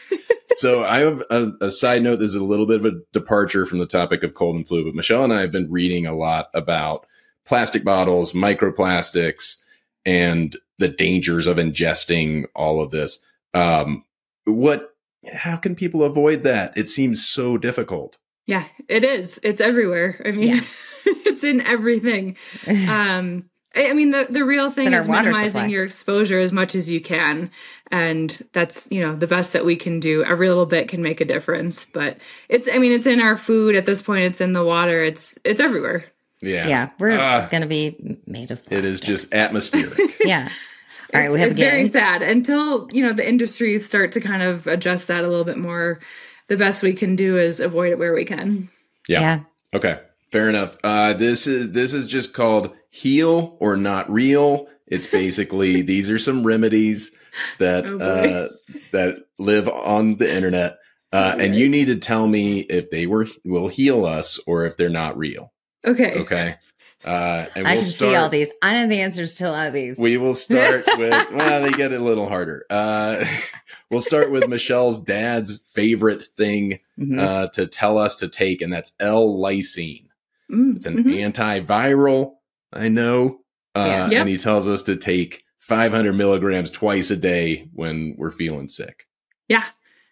so 0.54 0.84
I 0.84 1.00
have 1.02 1.22
a, 1.30 1.52
a 1.62 1.70
side 1.70 2.02
note. 2.02 2.16
This 2.16 2.30
is 2.30 2.36
a 2.36 2.44
little 2.44 2.66
bit 2.66 2.78
of 2.84 2.86
a 2.88 3.00
departure 3.14 3.68
from 3.68 3.78
the 3.78 3.86
topic 3.86 4.24
of 4.24 4.34
cold 4.34 4.56
and 4.56 4.68
flu, 4.68 4.84
but 4.84 4.96
Michelle 4.96 5.24
and 5.24 5.32
I 5.32 5.42
have 5.42 5.52
been 5.52 5.72
reading 5.72 6.08
a 6.08 6.16
lot 6.16 6.50
about 6.56 7.06
plastic 7.46 7.84
bottles, 7.84 8.34
microplastics, 8.34 9.58
and 10.04 10.58
the 10.80 10.88
dangers 10.88 11.46
of 11.46 11.58
ingesting 11.58 12.46
all 12.56 12.82
of 12.82 12.90
this. 12.90 13.20
Um, 13.54 14.04
what? 14.46 14.96
How 15.32 15.58
can 15.58 15.76
people 15.76 16.04
avoid 16.04 16.42
that? 16.42 16.76
It 16.76 16.90
seems 16.90 17.24
so 17.24 17.58
difficult. 17.60 18.18
Yeah, 18.48 18.66
it 18.88 19.04
is. 19.04 19.40
It's 19.44 19.62
everywhere. 19.62 20.20
I 20.26 20.32
mean, 20.32 20.48
Yeah. 20.56 20.62
it's 21.06 21.44
in 21.44 21.62
everything. 21.62 22.36
Um, 22.68 23.50
I 23.76 23.90
I 23.90 23.94
mean, 23.94 24.10
the, 24.10 24.26
the 24.28 24.44
real 24.44 24.72
thing 24.72 24.92
is 24.92 25.08
minimizing 25.08 25.50
supply. 25.50 25.66
your 25.68 25.84
exposure 25.84 26.40
as 26.40 26.52
much 26.52 26.74
as 26.74 26.90
you 26.90 27.00
can. 27.00 27.52
And 27.92 28.42
that's, 28.54 28.88
you 28.90 29.02
know, 29.02 29.16
the 29.16 29.28
best 29.28 29.54
that 29.54 29.66
we 29.66 29.76
can 29.76 30.00
do. 30.00 30.24
Every 30.24 30.48
little 30.48 30.66
bit 30.66 30.88
can 30.88 31.04
make 31.04 31.22
a 31.22 31.26
difference. 31.26 31.86
But 31.86 32.18
it's, 32.50 32.68
I 32.74 32.80
mean, 32.80 32.94
it's 32.94 33.06
in 33.06 33.22
our 33.22 33.36
food 33.36 33.76
at 33.76 33.86
this 33.86 34.02
point. 34.02 34.24
It's 34.24 34.42
in 34.42 34.54
the 34.54 34.64
water. 34.64 35.04
It's, 35.04 35.36
it's 35.44 35.60
everywhere. 35.60 36.06
Yeah, 36.42 36.68
yeah. 36.68 36.90
We're 37.00 37.18
Ah, 37.20 37.48
going 37.52 37.62
to 37.64 37.68
be 37.68 38.18
made 38.26 38.50
of. 38.52 38.62
it 38.72 38.84
is 38.86 39.00
just 39.02 39.32
atmospheric. 39.34 40.16
Yeah. 40.26 40.50
All 41.14 41.22
right. 41.22 41.32
We 41.32 41.40
have 41.40 41.52
it's 41.52 41.60
a 41.60 41.62
very 41.62 41.86
sad 41.86 42.22
until, 42.24 42.90
you 42.92 43.06
know, 43.06 43.14
the 43.14 43.28
industries 43.28 43.86
start 43.86 44.12
to 44.14 44.22
kind 44.22 44.42
of 44.42 44.66
adjust 44.68 45.08
that 45.08 45.24
a 45.24 45.28
little 45.28 45.46
bit 45.46 45.58
more. 45.58 46.00
The 46.48 46.58
best 46.58 46.84
we 46.84 46.94
can 46.94 47.16
do 47.16 47.38
is 47.38 47.60
avoid 47.60 47.92
it 47.92 48.00
where 48.00 48.14
we 48.14 48.26
can. 48.26 48.70
Yeah. 49.08 49.22
Yeah. 49.22 49.40
Okay, 49.74 50.00
fair 50.32 50.50
enough. 50.50 50.78
Uh, 50.84 51.14
this 51.14 51.48
is 51.48 51.72
this 51.72 51.94
is 51.94 52.08
just 52.08 52.34
called 52.34 52.74
heal 52.90 53.58
or 53.60 53.76
not 53.76 54.10
real. 54.12 54.68
It's 54.86 55.08
basically 55.22 55.82
these 55.82 56.10
are 56.10 56.18
some 56.18 56.46
remedies 56.46 57.16
that 57.60 57.92
Oh, 57.92 58.00
uh, 58.00 58.48
that 58.92 59.26
live 59.38 59.68
on 59.68 60.16
the 60.18 60.34
internet, 60.34 60.78
uh, 61.12 61.36
and 61.38 61.56
you 61.56 61.70
need 61.70 61.86
to 61.86 61.98
tell 61.98 62.28
me 62.28 62.62
if 62.62 62.90
they 62.90 63.08
were 63.08 63.28
will 63.46 63.68
heal 63.68 64.06
us 64.06 64.40
or 64.48 64.66
if 64.66 64.78
they're 64.78 64.90
not 64.90 65.18
real. 65.18 65.54
Okay. 65.86 66.14
Okay, 66.16 66.56
uh, 67.06 67.46
and 67.56 67.68
I 67.68 67.74
we'll 67.76 67.82
can 67.84 67.90
start. 67.92 68.12
see 68.12 68.16
all 68.16 68.30
these. 68.30 68.50
I 68.62 68.74
know 68.76 68.88
the 68.88 69.02
answers 69.02 69.36
to 69.38 69.50
a 69.50 69.52
lot 69.52 69.68
of 69.68 69.74
these. 69.74 69.98
We 69.98 70.18
will 70.18 70.34
start 70.34 70.84
with 70.98 71.32
well, 71.32 71.62
they 71.64 71.72
get 71.72 71.92
a 71.94 72.00
little 72.00 72.28
harder. 72.28 72.66
Uh, 72.70 73.24
we'll 73.92 74.02
start 74.02 74.32
with 74.32 74.48
Michelle's 74.48 75.00
dad's 75.00 75.58
favorite 75.72 76.24
thing 76.24 76.80
Mhm. 77.00 77.20
uh, 77.20 77.48
to 77.54 77.68
tell 77.68 77.98
us 78.00 78.16
to 78.18 78.28
take, 78.28 78.62
and 78.62 78.74
that's 78.74 78.92
L-lysine. 79.00 80.08
Mm, 80.52 80.78
It's 80.78 80.86
an 80.88 81.04
mhm. 81.04 81.32
antiviral, 81.32 82.34
I 82.74 82.88
know. 82.90 83.42
Uh, 83.76 83.86
Yeah. 83.88 84.10
Yep. 84.10 84.20
And 84.22 84.30
he 84.30 84.38
tells 84.38 84.68
us 84.68 84.82
to 84.84 84.96
take 84.96 85.44
500 85.60 86.14
milligrams 86.14 86.72
twice 86.72 87.12
a 87.12 87.16
day 87.16 87.68
when 87.74 88.16
we're 88.18 88.32
feeling 88.32 88.70
sick. 88.70 89.06
Yeah. 89.48 89.66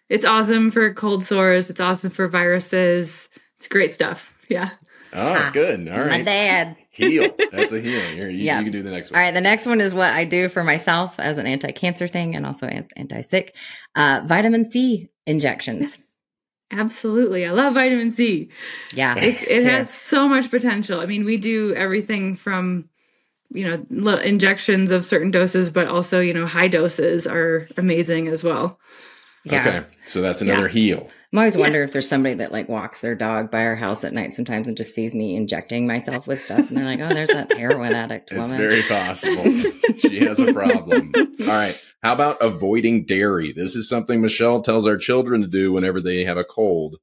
It's 0.08 0.24
awesome 0.24 0.70
for 0.70 0.94
cold 0.94 1.24
sores. 1.24 1.68
It's 1.70 1.80
awesome 1.80 2.10
for 2.10 2.28
viruses. 2.28 3.28
It's 3.56 3.66
great 3.66 3.90
stuff. 3.90 4.38
Yeah. 4.48 4.70
Oh, 5.12 5.18
Ah, 5.18 5.50
good. 5.52 5.88
All 5.88 6.06
My 6.06 6.22
dad. 6.22 6.76
Heal. 6.90 7.34
That's 7.52 7.72
a 7.72 7.80
heal. 7.80 8.00
Here, 8.00 8.30
you, 8.30 8.44
Yeah. 8.44 8.58
you 8.58 8.64
can 8.64 8.72
do 8.72 8.82
the 8.82 8.90
next 8.90 9.10
one. 9.10 9.18
All 9.20 9.24
right. 9.26 9.34
the 9.34 9.40
next 9.42 9.66
one 9.66 9.80
is 9.82 9.92
what 9.92 10.12
I 10.14 10.24
do 10.24 10.48
for 10.48 10.64
myself 10.64 11.20
as 11.20 11.36
an 11.38 11.46
anti-cancer 11.46 12.08
thing 12.08 12.34
and 12.34 12.46
also 12.46 12.66
as 12.66 12.88
anti-sick. 12.96 13.54
Uh, 13.94 14.22
vitamin 14.26 14.70
C 14.70 15.10
injections. 15.26 15.96
Yes. 15.98 16.08
Absolutely. 16.72 17.46
I 17.46 17.50
love 17.50 17.74
vitamin 17.74 18.10
C. 18.12 18.48
Yeah, 18.94 19.14
It, 19.18 19.42
it 19.42 19.64
has 19.64 19.90
so 19.90 20.26
much 20.28 20.50
potential. 20.50 21.00
I 21.00 21.06
mean, 21.06 21.24
we 21.24 21.36
do 21.36 21.74
everything 21.74 22.34
from, 22.34 22.88
you 23.50 23.64
know, 23.64 23.86
li- 23.90 24.24
injections 24.24 24.90
of 24.90 25.04
certain 25.04 25.30
doses, 25.30 25.68
but 25.70 25.86
also, 25.88 26.20
you 26.20 26.32
know, 26.34 26.46
high 26.46 26.68
doses 26.68 27.26
are 27.26 27.68
amazing 27.76 28.28
as 28.28 28.42
well. 28.42 28.80
Yeah. 29.44 29.60
Okay. 29.60 29.86
So 30.06 30.22
that's 30.22 30.42
another 30.42 30.62
Yeah. 30.62 30.72
heal. 30.72 31.10
I'm 31.36 31.40
always 31.40 31.56
wonder 31.58 31.80
Yes. 31.80 31.88
if 31.88 31.92
there's 31.92 32.08
somebody 32.08 32.36
that 32.36 32.50
like 32.50 32.66
walks 32.66 33.00
their 33.00 33.14
dog 33.14 33.50
by 33.50 33.66
our 33.66 33.76
house 33.76 34.04
at 34.04 34.14
night 34.14 34.32
sometimes 34.32 34.68
and 34.68 34.74
just 34.76 34.94
sees 34.94 35.14
me 35.14 35.36
injecting 35.36 35.86
myself 35.86 36.26
with 36.26 36.40
stuff, 36.40 36.70
and 36.70 36.78
they're 36.78 36.84
like, 36.86 37.00
"Oh, 37.00 37.10
there's 37.12 37.28
that 37.28 37.52
heroin 37.52 37.92
addict 37.92 38.32
woman." 38.32 38.44
It's 38.44 38.52
very 38.52 38.80
possible. 38.82 39.44
she 39.98 40.20
has 40.24 40.40
a 40.40 40.50
problem. 40.54 41.12
All 41.16 41.46
right. 41.46 41.78
How 42.02 42.14
about 42.14 42.40
avoiding 42.40 43.04
dairy? 43.04 43.52
This 43.52 43.76
is 43.76 43.86
something 43.86 44.22
Michelle 44.22 44.62
tells 44.62 44.86
our 44.86 44.96
children 44.96 45.42
to 45.42 45.46
do 45.46 45.72
whenever 45.72 46.00
they 46.00 46.24
have 46.24 46.38
a 46.38 46.44
cold. 46.44 46.96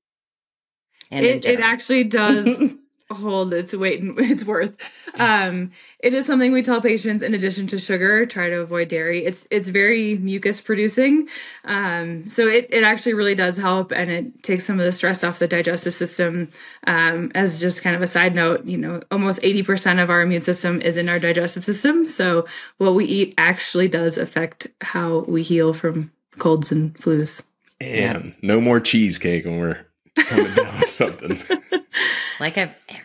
And 1.12 1.24
It, 1.24 1.46
it 1.46 1.60
actually 1.60 2.06
does 2.06 2.48
hold 3.13 3.54
its 3.54 3.73
weight 3.73 4.02
and 4.02 4.19
its 4.19 4.43
worth. 4.43 4.91
Um, 5.15 5.71
it 5.99 6.13
is 6.13 6.26
something 6.26 6.52
we 6.52 6.63
tell 6.63 6.82
patients 6.82 7.21
in 7.21 7.34
addition 7.34 7.67
to 7.67 7.80
sugar, 7.80 8.26
try 8.26 8.49
to 8.49 8.60
avoid 8.60 8.88
dairy. 8.88 9.26
It's 9.26 9.47
it's 9.52 9.69
very 9.69 10.17
mucus 10.17 10.60
producing. 10.62 11.28
Um, 11.65 12.28
so 12.28 12.47
it, 12.47 12.67
it 12.71 12.84
actually 12.84 13.13
really 13.13 13.36
does 13.36 13.58
help 13.58 13.91
and 13.91 14.12
it 14.12 14.43
takes 14.43 14.65
some 14.65 14.80
of 14.80 14.86
the 14.86 14.91
stress 14.91 15.23
off 15.23 15.39
the 15.39 15.47
digestive 15.47 15.93
system. 15.93 16.49
Um, 16.88 17.32
as 17.36 17.60
just 17.60 17.82
kind 17.82 17.95
of 17.95 18.02
a 18.02 18.08
side 18.08 18.36
note, 18.36 18.65
you 18.65 18.78
know, 18.78 19.02
almost 19.12 19.41
80% 19.41 20.02
of 20.02 20.10
our 20.10 20.21
immune 20.21 20.41
system 20.41 20.82
is 20.82 20.97
in 20.97 21.10
our 21.10 21.19
digestive 21.19 21.63
system. 21.63 22.06
So 22.06 22.45
what 22.78 22.95
we 22.95 23.06
eat 23.06 23.34
actually 23.38 23.88
does 23.88 24.17
affect 24.17 24.67
how 24.82 25.19
we 25.19 25.43
heal 25.43 25.73
from 25.73 26.12
colds 26.38 26.71
and 26.71 26.93
flus. 26.95 27.43
And 27.80 28.34
no 28.41 28.62
more 28.62 28.80
cheesecake 28.80 29.45
when 29.45 29.60
we're 29.60 29.86
coming 30.15 30.54
down 30.54 30.80
with 30.80 30.89
something. 30.89 31.39
like 32.39 32.58
I've 32.58 32.76
ever 32.89 32.89
done 32.89 32.89
that. 32.89 33.03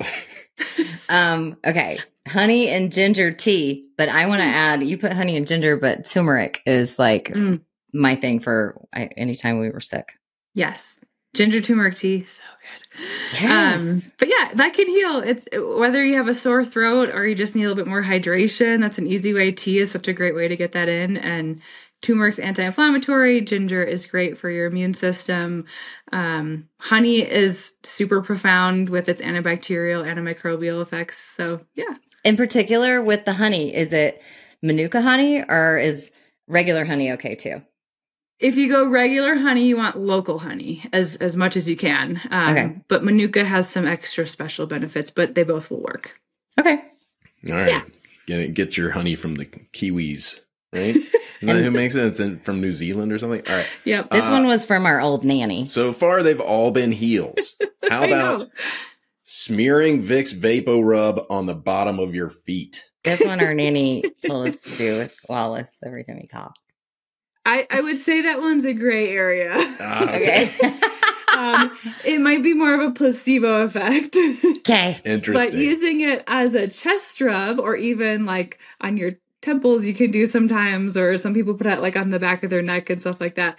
um, 1.08 1.56
okay. 1.64 1.98
Honey 2.26 2.68
and 2.68 2.92
ginger 2.92 3.30
tea, 3.30 3.88
but 3.96 4.08
I 4.08 4.26
want 4.26 4.40
to 4.40 4.46
add 4.46 4.82
you 4.82 4.98
put 4.98 5.12
honey 5.12 5.36
and 5.36 5.46
ginger, 5.46 5.76
but 5.76 6.04
turmeric 6.04 6.60
is 6.66 6.98
like 6.98 7.28
Mm. 7.28 7.60
my 7.92 8.16
thing 8.16 8.40
for 8.40 8.80
I, 8.92 9.04
anytime 9.16 9.60
we 9.60 9.70
were 9.70 9.80
sick. 9.80 10.12
Yes. 10.54 10.98
Ginger 11.34 11.60
turmeric 11.60 11.96
tea, 11.96 12.24
so 12.24 12.42
good. 12.60 12.98
Yes. 13.42 13.80
Um, 13.80 14.02
but 14.18 14.28
yeah, 14.28 14.52
that 14.54 14.72
can 14.72 14.86
heal. 14.86 15.18
It's 15.18 15.46
whether 15.52 16.02
you 16.02 16.16
have 16.16 16.28
a 16.28 16.34
sore 16.34 16.64
throat 16.64 17.10
or 17.10 17.26
you 17.26 17.34
just 17.34 17.54
need 17.54 17.64
a 17.64 17.68
little 17.68 17.84
bit 17.84 17.88
more 17.88 18.02
hydration. 18.02 18.80
That's 18.80 18.96
an 18.96 19.06
easy 19.06 19.34
way. 19.34 19.52
Tea 19.52 19.78
is 19.78 19.90
such 19.90 20.08
a 20.08 20.14
great 20.14 20.34
way 20.34 20.48
to 20.48 20.56
get 20.56 20.72
that 20.72 20.88
in. 20.88 21.18
And 21.18 21.60
turmeric's 22.02 22.38
anti-inflammatory. 22.38 23.40
Ginger 23.40 23.82
is 23.82 24.06
great 24.06 24.36
for 24.38 24.50
your 24.50 24.66
immune 24.66 24.94
system. 24.94 25.64
Um, 26.12 26.68
honey 26.80 27.18
is 27.20 27.74
super 27.82 28.22
profound 28.22 28.88
with 28.90 29.08
its 29.08 29.22
antibacterial, 29.22 30.06
antimicrobial 30.06 30.82
effects. 30.82 31.18
So 31.18 31.60
yeah, 31.74 31.96
In 32.24 32.36
particular, 32.36 33.02
with 33.02 33.24
the 33.24 33.32
honey, 33.34 33.74
is 33.74 33.92
it 33.92 34.22
manuka 34.62 35.00
honey 35.02 35.42
or 35.42 35.78
is 35.78 36.10
regular 36.46 36.84
honey 36.84 37.12
okay 37.12 37.34
too? 37.34 37.62
If 38.38 38.56
you 38.56 38.68
go 38.68 38.86
regular 38.86 39.34
honey, 39.36 39.66
you 39.66 39.78
want 39.78 39.96
local 39.96 40.38
honey 40.38 40.84
as 40.92 41.16
as 41.16 41.36
much 41.36 41.56
as 41.56 41.68
you 41.68 41.76
can. 41.76 42.20
Um, 42.30 42.50
Okay. 42.50 42.76
But 42.86 43.02
Manuka 43.02 43.44
has 43.44 43.66
some 43.68 43.86
extra 43.86 44.26
special 44.26 44.66
benefits, 44.66 45.08
but 45.08 45.34
they 45.34 45.42
both 45.42 45.70
will 45.70 45.80
work. 45.80 46.20
Okay. 46.60 46.82
All 47.48 47.54
right. 47.54 47.82
Get, 48.26 48.54
get 48.54 48.76
your 48.76 48.90
honey 48.90 49.14
from 49.14 49.34
the 49.34 49.46
Kiwis, 49.46 50.40
right? 50.72 50.96
Isn't 51.40 51.54
that 51.56 51.62
who 51.62 51.70
makes 51.70 51.94
it? 51.94 52.04
It's 52.06 52.20
in, 52.20 52.40
from 52.40 52.60
New 52.60 52.72
Zealand 52.72 53.12
or 53.12 53.18
something. 53.18 53.42
All 53.48 53.54
right. 53.54 53.66
Yep. 53.84 54.10
This 54.10 54.26
Uh, 54.28 54.30
one 54.32 54.46
was 54.46 54.64
from 54.64 54.86
our 54.86 55.00
old 55.00 55.24
nanny. 55.24 55.66
So 55.66 55.92
far, 55.92 56.22
they've 56.22 56.40
all 56.40 56.70
been 56.70 56.92
heals. 56.92 57.54
How 57.90 58.02
I 58.02 58.06
know. 58.06 58.34
about 58.34 58.44
smearing 59.24 60.02
Vicks 60.02 60.34
VapoRub 60.34 61.26
on 61.30 61.46
the 61.46 61.54
bottom 61.54 61.98
of 61.98 62.14
your 62.14 62.28
feet? 62.30 62.84
This 63.04 63.24
one 63.24 63.40
our 63.40 63.54
nanny 63.54 64.02
told 64.26 64.48
us 64.48 64.62
to 64.62 64.70
do 64.76 64.98
with 64.98 65.16
Wallace 65.28 65.70
every 65.84 66.04
time 66.04 66.18
he 66.20 66.26
coughed. 66.26 66.58
I, 67.44 67.66
I 67.70 67.80
would 67.80 67.98
say 67.98 68.22
that 68.22 68.40
one's 68.40 68.64
a 68.64 68.72
gray 68.72 69.10
area. 69.12 69.52
Ah, 69.54 70.02
Okay. 70.14 70.50
um, 71.38 71.78
it 72.04 72.20
might 72.20 72.42
be 72.42 72.54
more 72.54 72.74
of 72.74 72.80
a 72.80 72.92
placebo 72.92 73.62
effect. 73.64 74.16
okay. 74.58 75.00
Interesting. 75.04 75.32
but 75.52 75.52
using 75.56 76.00
it 76.00 76.24
as 76.26 76.54
a 76.56 76.66
chest 76.66 77.20
rub 77.20 77.60
or 77.60 77.76
even 77.76 78.24
like 78.24 78.58
on 78.80 78.96
your 78.96 79.12
temples, 79.46 79.86
you 79.86 79.94
can 79.94 80.10
do 80.10 80.26
sometimes, 80.26 80.96
or 80.96 81.16
some 81.16 81.32
people 81.32 81.54
put 81.54 81.66
it 81.66 81.80
like 81.80 81.96
on 81.96 82.10
the 82.10 82.18
back 82.18 82.42
of 82.42 82.50
their 82.50 82.60
neck 82.62 82.90
and 82.90 83.00
stuff 83.00 83.20
like 83.20 83.36
that. 83.36 83.58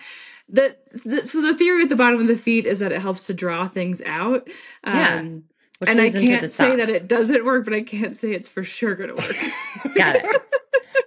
The, 0.50 0.78
the 1.04 1.26
so 1.26 1.42
the 1.42 1.56
theory 1.56 1.84
at 1.84 1.90
the 1.90 1.96
bottom 1.96 2.22
of 2.22 2.28
the 2.28 2.38
feet 2.38 2.66
is 2.66 2.80
that 2.80 2.92
it 2.92 3.02
helps 3.02 3.26
to 3.28 3.34
draw 3.34 3.68
things 3.68 4.02
out. 4.06 4.48
Yeah. 4.86 5.16
Um, 5.20 5.44
and 5.82 6.00
I 6.00 6.04
leads 6.04 6.16
into 6.16 6.28
the 6.28 6.38
can't 6.40 6.52
say 6.52 6.76
that 6.78 6.90
it 6.90 7.08
doesn't 7.08 7.44
work, 7.46 7.66
but 7.66 7.74
I 7.74 7.82
can't 7.82 8.16
say 8.16 8.32
it's 8.32 8.48
for 8.48 8.64
sure 8.64 8.96
going 8.96 9.10
to 9.10 9.16
work. 9.16 9.36
Got 9.96 10.16
it. 10.18 10.42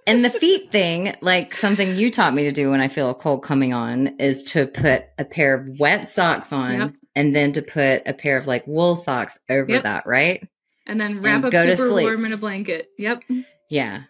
And 0.07 0.25
the 0.25 0.31
feet 0.31 0.71
thing, 0.73 1.15
like 1.21 1.55
something 1.57 1.97
you 1.97 2.11
taught 2.11 2.35
me 2.35 2.45
to 2.45 2.53
do 2.53 2.71
when 2.71 2.81
I 2.81 2.89
feel 2.89 3.11
a 3.11 3.15
cold 3.15 3.43
coming 3.43 3.73
on, 3.75 4.09
is 4.19 4.43
to 4.45 4.67
put 4.67 5.05
a 5.19 5.25
pair 5.25 5.55
of 5.55 5.79
wet 5.81 6.09
socks 6.09 6.53
on 6.53 6.73
Yep. 6.79 6.93
and 7.17 7.35
then 7.35 7.53
to 7.53 7.63
put 7.63 8.03
a 8.07 8.13
pair 8.15 8.37
of 8.37 8.47
like 8.47 8.67
wool 8.67 8.97
socks 8.97 9.39
over 9.49 9.71
Yep. 9.71 9.83
that, 9.85 10.07
right? 10.07 10.47
and 10.87 11.01
then 11.01 11.21
wrap 11.23 11.37
And 11.37 11.45
up 11.47 11.53
go 11.53 11.67
to 11.67 11.77
super 11.77 11.89
sleep. 11.91 12.07
warm 12.07 12.25
in 12.25 12.33
a 12.33 12.37
blanket. 12.37 12.89
Yep. 12.99 13.23
Yeah. 13.69 14.03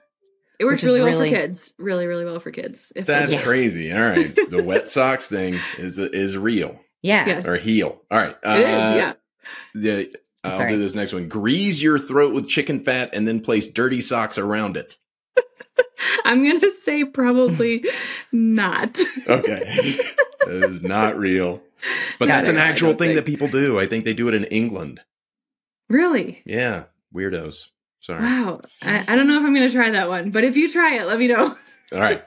It 0.61 0.64
works 0.66 0.83
Which 0.83 0.90
is 0.90 0.99
really, 0.99 1.11
well 1.11 1.18
for 1.20 1.27
kids. 1.27 1.73
Really, 1.79 2.07
really 2.07 2.25
well 2.27 2.38
for 2.38 2.51
kids. 2.51 2.92
If 2.94 3.07
That's 3.07 3.33
Yeah. 3.33 3.40
crazy. 3.42 3.90
All 3.92 4.01
right. 4.03 4.33
The 4.51 4.62
wet 4.62 4.90
socks 4.90 5.27
thing 5.27 5.57
is 5.79 5.99
is 5.99 6.37
real 6.37 6.79
Yeah. 7.03 7.27
Yes. 7.27 7.49
or 7.49 7.57
heal. 7.57 8.03
All 8.11 8.18
right. 8.18 8.37
It 8.44 8.61
is, 8.61 8.66
uh, 8.66 8.94
yeah. 8.96 9.12
yeah. 9.75 10.03
I'll 10.44 10.59
Sorry. 10.59 10.73
do 10.73 10.79
this 10.79 10.94
next 10.94 11.12
one. 11.14 11.29
Grease 11.29 11.83
your 11.83 11.99
throat 11.99 12.35
with 12.35 12.46
chicken 12.49 12.79
fat 12.81 13.11
and 13.14 13.27
then 13.27 13.40
place 13.40 13.66
dirty 13.66 14.01
socks 14.03 14.37
around 14.38 14.77
it. 14.77 14.96
I'm 16.27 16.42
going 16.42 16.61
to 16.61 16.73
say 16.83 17.05
probably 17.05 17.85
not. 18.33 18.99
Okay. 19.29 19.96
that 20.46 20.64
is 20.70 20.83
not 20.83 21.18
real. 21.18 21.62
But 22.18 22.27
Got 22.27 22.35
that's 22.37 22.49
it. 22.49 22.53
an 22.53 22.59
actual 22.59 22.90
thing 22.90 22.99
think- 23.09 23.16
that 23.16 23.27
people 23.27 23.49
do. 23.49 23.79
I 23.81 23.87
think 23.87 24.05
they 24.05 24.14
do 24.14 24.29
it 24.29 24.35
in 24.35 24.44
England. 24.44 25.01
really? 25.88 26.42
Yeah. 26.44 26.85
Weirdos. 27.14 27.66
Sorry. 28.01 28.23
Wow. 28.23 28.61
I, 28.85 29.05
I 29.09 29.17
don't 29.17 29.29
know 29.29 29.39
if 29.39 29.45
I'm 29.45 29.55
going 29.55 29.69
to 29.69 29.75
try 29.75 29.91
that 29.91 30.09
one, 30.09 30.31
but 30.31 30.45
if 30.45 30.57
you 30.57 30.71
try 30.71 30.97
it, 30.97 31.07
let 31.07 31.19
me 31.19 31.29
know. 31.29 31.55
All 31.93 31.99
right. 31.99 32.25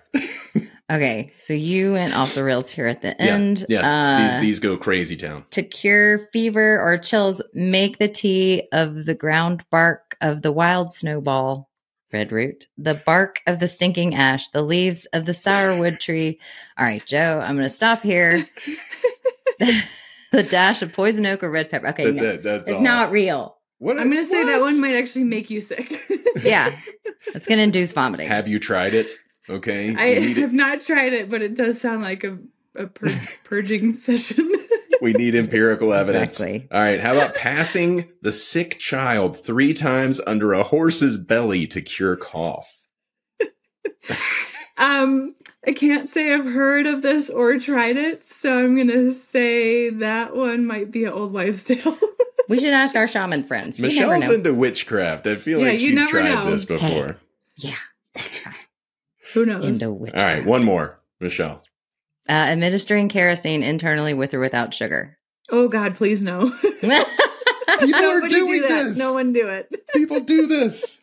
Okay. 0.92 1.34
So 1.40 1.54
you 1.54 1.94
went 1.94 2.14
off 2.14 2.36
the 2.36 2.44
rails 2.44 2.70
here 2.70 2.86
at 2.88 3.02
the 3.02 3.20
end. 3.20 3.66
Yeah. 3.70 3.80
Uh, 3.80 4.22
these 4.22 4.42
these 4.42 4.60
go 4.60 4.78
crazy 4.78 5.16
town. 5.16 5.46
to 5.52 5.64
cure 5.64 6.28
fever 6.34 6.80
or 6.80 6.98
chills, 6.98 7.42
make 7.54 7.98
the 7.98 8.10
tea 8.10 8.68
of 8.72 9.06
the 9.06 9.16
ground 9.16 9.64
bark 9.72 10.18
of 10.22 10.42
the 10.42 10.52
wild 10.52 10.92
snowball, 10.92 11.70
red 12.12 12.32
root, 12.32 12.68
the 12.78 13.02
bark 13.06 13.40
of 13.48 13.60
the 13.60 13.68
stinking 13.70 14.14
ash, 14.14 14.50
the 14.50 14.62
leaves 14.62 15.06
of 15.14 15.26
the 15.26 15.34
sourwood 15.34 16.00
tree. 16.00 16.40
All 16.78 16.86
right, 16.86 17.04
Joe, 17.06 17.42
I'm 17.44 17.56
going 17.56 17.66
to 17.66 17.70
stop 17.70 18.04
here. 18.04 18.48
the 20.32 20.44
dash 20.44 20.82
of 20.82 20.92
poison 20.94 21.26
oak 21.26 21.44
or 21.44 21.50
red 21.50 21.72
pepper. 21.72 21.88
Okay, 21.90 22.06
That's 22.06 22.22
no, 22.22 22.30
it. 22.30 22.44
That's 22.44 22.70
all. 22.70 22.76
it's 22.76 22.78
all. 22.78 22.84
not 22.84 23.12
real. 23.12 23.58
What? 23.84 24.00
I'm 24.00 24.10
going 24.10 24.24
to 24.24 24.30
say 24.30 24.46
that 24.46 24.62
one 24.62 24.80
might 24.80 24.96
actually 24.96 25.26
make 25.26 25.50
you 25.50 25.60
sick. 25.60 26.00
Yeah, 26.42 26.76
it's 27.28 27.48
going 27.48 27.58
to 27.60 27.64
induce 27.64 27.94
vomiting. 27.94 28.28
Have 28.28 28.48
you 28.48 28.58
tried 28.60 28.94
it? 28.94 29.14
Okay. 29.50 29.94
I 29.96 30.06
You 30.14 30.20
need 30.22 30.38
it- 30.38 30.42
have 30.42 30.54
not 30.54 30.80
tried 30.82 31.14
it, 31.14 31.30
but 31.30 31.42
it 31.42 31.54
does 31.54 31.80
sound 31.80 32.02
like 32.02 32.24
a, 32.24 32.38
a 32.76 32.88
pur- 32.88 33.22
purging 33.44 33.94
session. 33.94 34.50
we 35.02 35.14
need 35.14 35.36
empirical 35.36 35.94
evidence. 35.94 36.36
Exactly. 36.40 36.68
All 36.72 36.82
right. 36.82 37.00
How 37.00 37.14
about 37.14 37.36
passing 37.36 38.10
the 38.22 38.32
sick 38.32 38.80
child 38.80 39.38
three 39.38 39.74
times 39.74 40.20
under 40.26 40.54
a 40.54 40.64
horse's 40.64 41.18
belly 41.18 41.68
to 41.68 41.82
cure 41.82 42.16
cough? 42.16 42.80
um, 44.78 45.36
I 45.68 45.74
can't 45.74 46.10
say 46.10 46.34
I've 46.34 46.46
heard 46.46 46.88
of 46.88 47.02
this 47.04 47.30
or 47.30 47.58
tried 47.60 47.98
it, 47.98 48.26
so 48.26 48.60
I'm 48.64 48.76
going 48.76 48.88
to 48.88 49.12
say 49.12 49.90
that 49.92 50.36
one 50.36 50.66
might 50.66 50.92
be 50.92 51.06
an 51.06 51.14
old 51.14 51.32
wives' 51.34 51.64
tale. 51.64 51.98
We 52.50 52.60
should 52.60 52.74
ask 52.74 52.96
our 52.96 53.08
shaman 53.08 53.44
friends. 53.44 53.80
You 53.80 53.88
never 53.88 53.96
Michelle's 54.14 54.28
know. 54.30 54.34
into 54.36 54.54
witchcraft. 54.54 55.28
I 55.28 55.36
feel 55.36 55.60
Yeah, 55.60 55.66
like 55.72 55.80
you 55.80 55.90
she's 55.90 55.96
never 55.96 56.10
tried 56.22 56.24
know. 56.34 56.52
this 56.52 56.66
before. 56.66 57.18
yeah, 57.58 57.76
Who 59.34 59.46
knows? 59.46 59.66
into 59.82 59.92
witchcraft. 59.92 60.24
right. 60.40 60.46
One 60.46 60.64
more. 60.64 60.98
Michelle. 61.20 61.64
Uh, 62.30 62.34
administering 62.34 63.10
kerosene 63.10 63.64
internally 63.64 64.14
with 64.14 64.34
or 64.34 64.40
without 64.40 64.74
sugar. 64.74 65.18
oh, 65.52 65.68
God, 65.68 65.96
please 65.96 66.24
no. 66.24 66.50
People 66.82 66.92
are 66.92 68.20
Nobody 68.22 68.30
doing 68.36 68.62
do 68.62 68.68
this. 68.68 68.98
No 68.98 69.14
one 69.14 69.34
do 69.34 69.48
it. 69.48 69.74
People 69.94 70.20
do 70.22 70.48
this. 70.48 71.00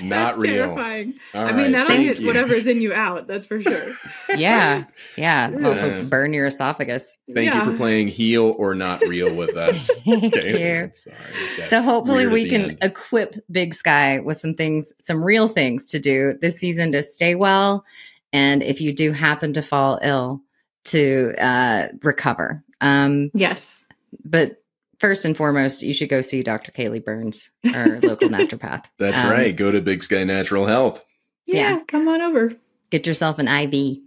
Not 0.00 0.08
That's 0.08 0.38
real. 0.38 0.52
terrifying. 0.66 1.14
All 1.34 1.42
I 1.46 1.52
mean, 1.52 1.56
right, 1.66 1.72
that'll 1.72 1.86
thank 1.88 2.04
get 2.04 2.20
you. 2.20 2.26
whatever's 2.26 2.66
in 2.66 2.80
you 2.80 2.92
out. 2.92 3.26
That's 3.26 3.46
for 3.46 3.60
sure. 3.60 3.94
yeah, 4.36 4.84
yeah. 5.16 5.50
It'll 5.50 5.66
Also 5.68 6.04
burn 6.04 6.32
your 6.32 6.46
esophagus. 6.46 7.16
Thank 7.34 7.46
Yeah. 7.52 7.64
you 7.64 7.70
for 7.72 7.76
playing 7.76 8.08
heal 8.08 8.54
or 8.58 8.74
not 8.74 9.00
real 9.02 9.34
with 9.34 9.56
us. 9.56 9.90
Thank 10.04 10.36
Okay. 10.36 10.82
you. 10.84 10.92
Sorry. 10.94 11.68
So 11.68 11.82
hopefully 11.82 12.26
we 12.26 12.48
can 12.48 12.70
end. 12.70 12.78
equip 12.82 13.34
Big 13.50 13.74
Sky 13.74 14.20
with 14.20 14.36
some 14.38 14.54
things, 14.54 14.92
some 15.00 15.22
real 15.24 15.48
things 15.48 15.88
to 15.88 15.98
do 15.98 16.34
this 16.40 16.58
season 16.58 16.92
to 16.92 17.02
stay 17.02 17.34
well, 17.34 17.84
and 18.32 18.62
if 18.62 18.80
you 18.80 18.92
do 18.92 19.12
happen 19.12 19.52
to 19.54 19.62
fall 19.62 19.98
ill, 20.02 20.42
to 20.84 21.34
uh, 21.38 21.88
recover. 22.02 22.62
Um, 22.80 23.30
Yes. 23.34 23.86
but 24.24 24.62
first 24.98 25.24
and 25.24 25.36
foremost, 25.36 25.82
you 25.82 25.92
should 25.92 26.08
go 26.08 26.20
see 26.20 26.42
Dr. 26.42 26.72
Kaley 26.72 27.04
Burns, 27.04 27.50
our 27.74 28.00
local 28.00 28.28
naturopath. 28.30 28.84
That's 28.98 29.18
Um, 29.18 29.30
right. 29.30 29.54
Go 29.54 29.70
to 29.70 29.80
Big 29.80 30.02
Sky 30.02 30.24
Natural 30.24 30.66
Health. 30.66 31.04
Yeah, 31.46 31.76
Yeah. 31.76 31.82
come 31.86 32.08
on 32.08 32.20
over. 32.22 32.52
Get 32.90 33.06
yourself 33.06 33.38
an 33.38 33.48
IV. 33.48 33.98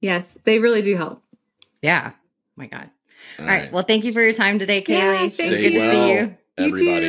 Yes, 0.00 0.36
they 0.44 0.58
really 0.58 0.82
do 0.82 0.96
help. 0.96 1.22
Yeah. 1.82 2.12
my 2.56 2.66
God. 2.66 2.90
All 3.38 3.44
All 3.44 3.50
right. 3.50 3.72
Well, 3.72 3.82
thank 3.84 4.04
you 4.04 4.12
for 4.12 4.20
your 4.20 4.32
time 4.32 4.58
today, 4.58 4.84
Yeah, 4.86 5.14
Kaley. 5.14 5.18
thank 5.18 5.32
Stay 5.32 5.48
Good 5.48 5.72
to 5.74 5.90
see 5.90 6.12
you. 6.12 6.36
everybody. 6.58 7.06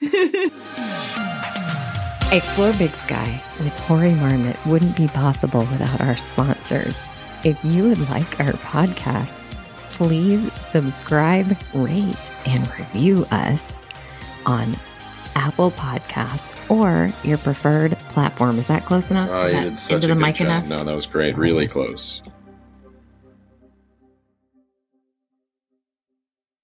You 0.00 0.48
too. 0.50 0.50
Explore 2.32 2.72
Big 2.78 2.90
Sky 2.94 3.42
with 3.60 3.72
Hoary 3.80 4.14
Marmot 4.14 4.56
wouldn't 4.64 4.96
be 4.96 5.06
possible 5.08 5.60
without 5.70 6.00
our 6.00 6.16
sponsors. 6.16 6.96
If 7.44 7.62
you 7.62 7.82
would 7.88 8.08
like 8.08 8.40
our 8.40 8.52
podcast, 8.52 9.40
please 9.92 10.52
subscribe, 10.68 11.56
rate, 11.74 12.30
and 12.46 12.68
review 12.78 13.26
us 13.30 13.86
on 14.46 14.74
Apple 15.34 15.70
Podcasts 15.70 16.50
or 16.70 17.10
your 17.26 17.38
preferred 17.38 17.92
platform. 18.10 18.58
Is 18.58 18.66
that 18.66 18.84
close 18.84 19.10
enough? 19.10 19.30
Oh, 19.30 19.46
Is 19.46 19.86
that 19.88 19.94
into 19.94 20.06
the 20.08 20.14
mic 20.14 20.36
job. 20.36 20.46
enough? 20.46 20.68
No, 20.68 20.84
that 20.84 20.94
was 20.94 21.06
great. 21.06 21.36
Really 21.36 21.66
close. 21.66 22.22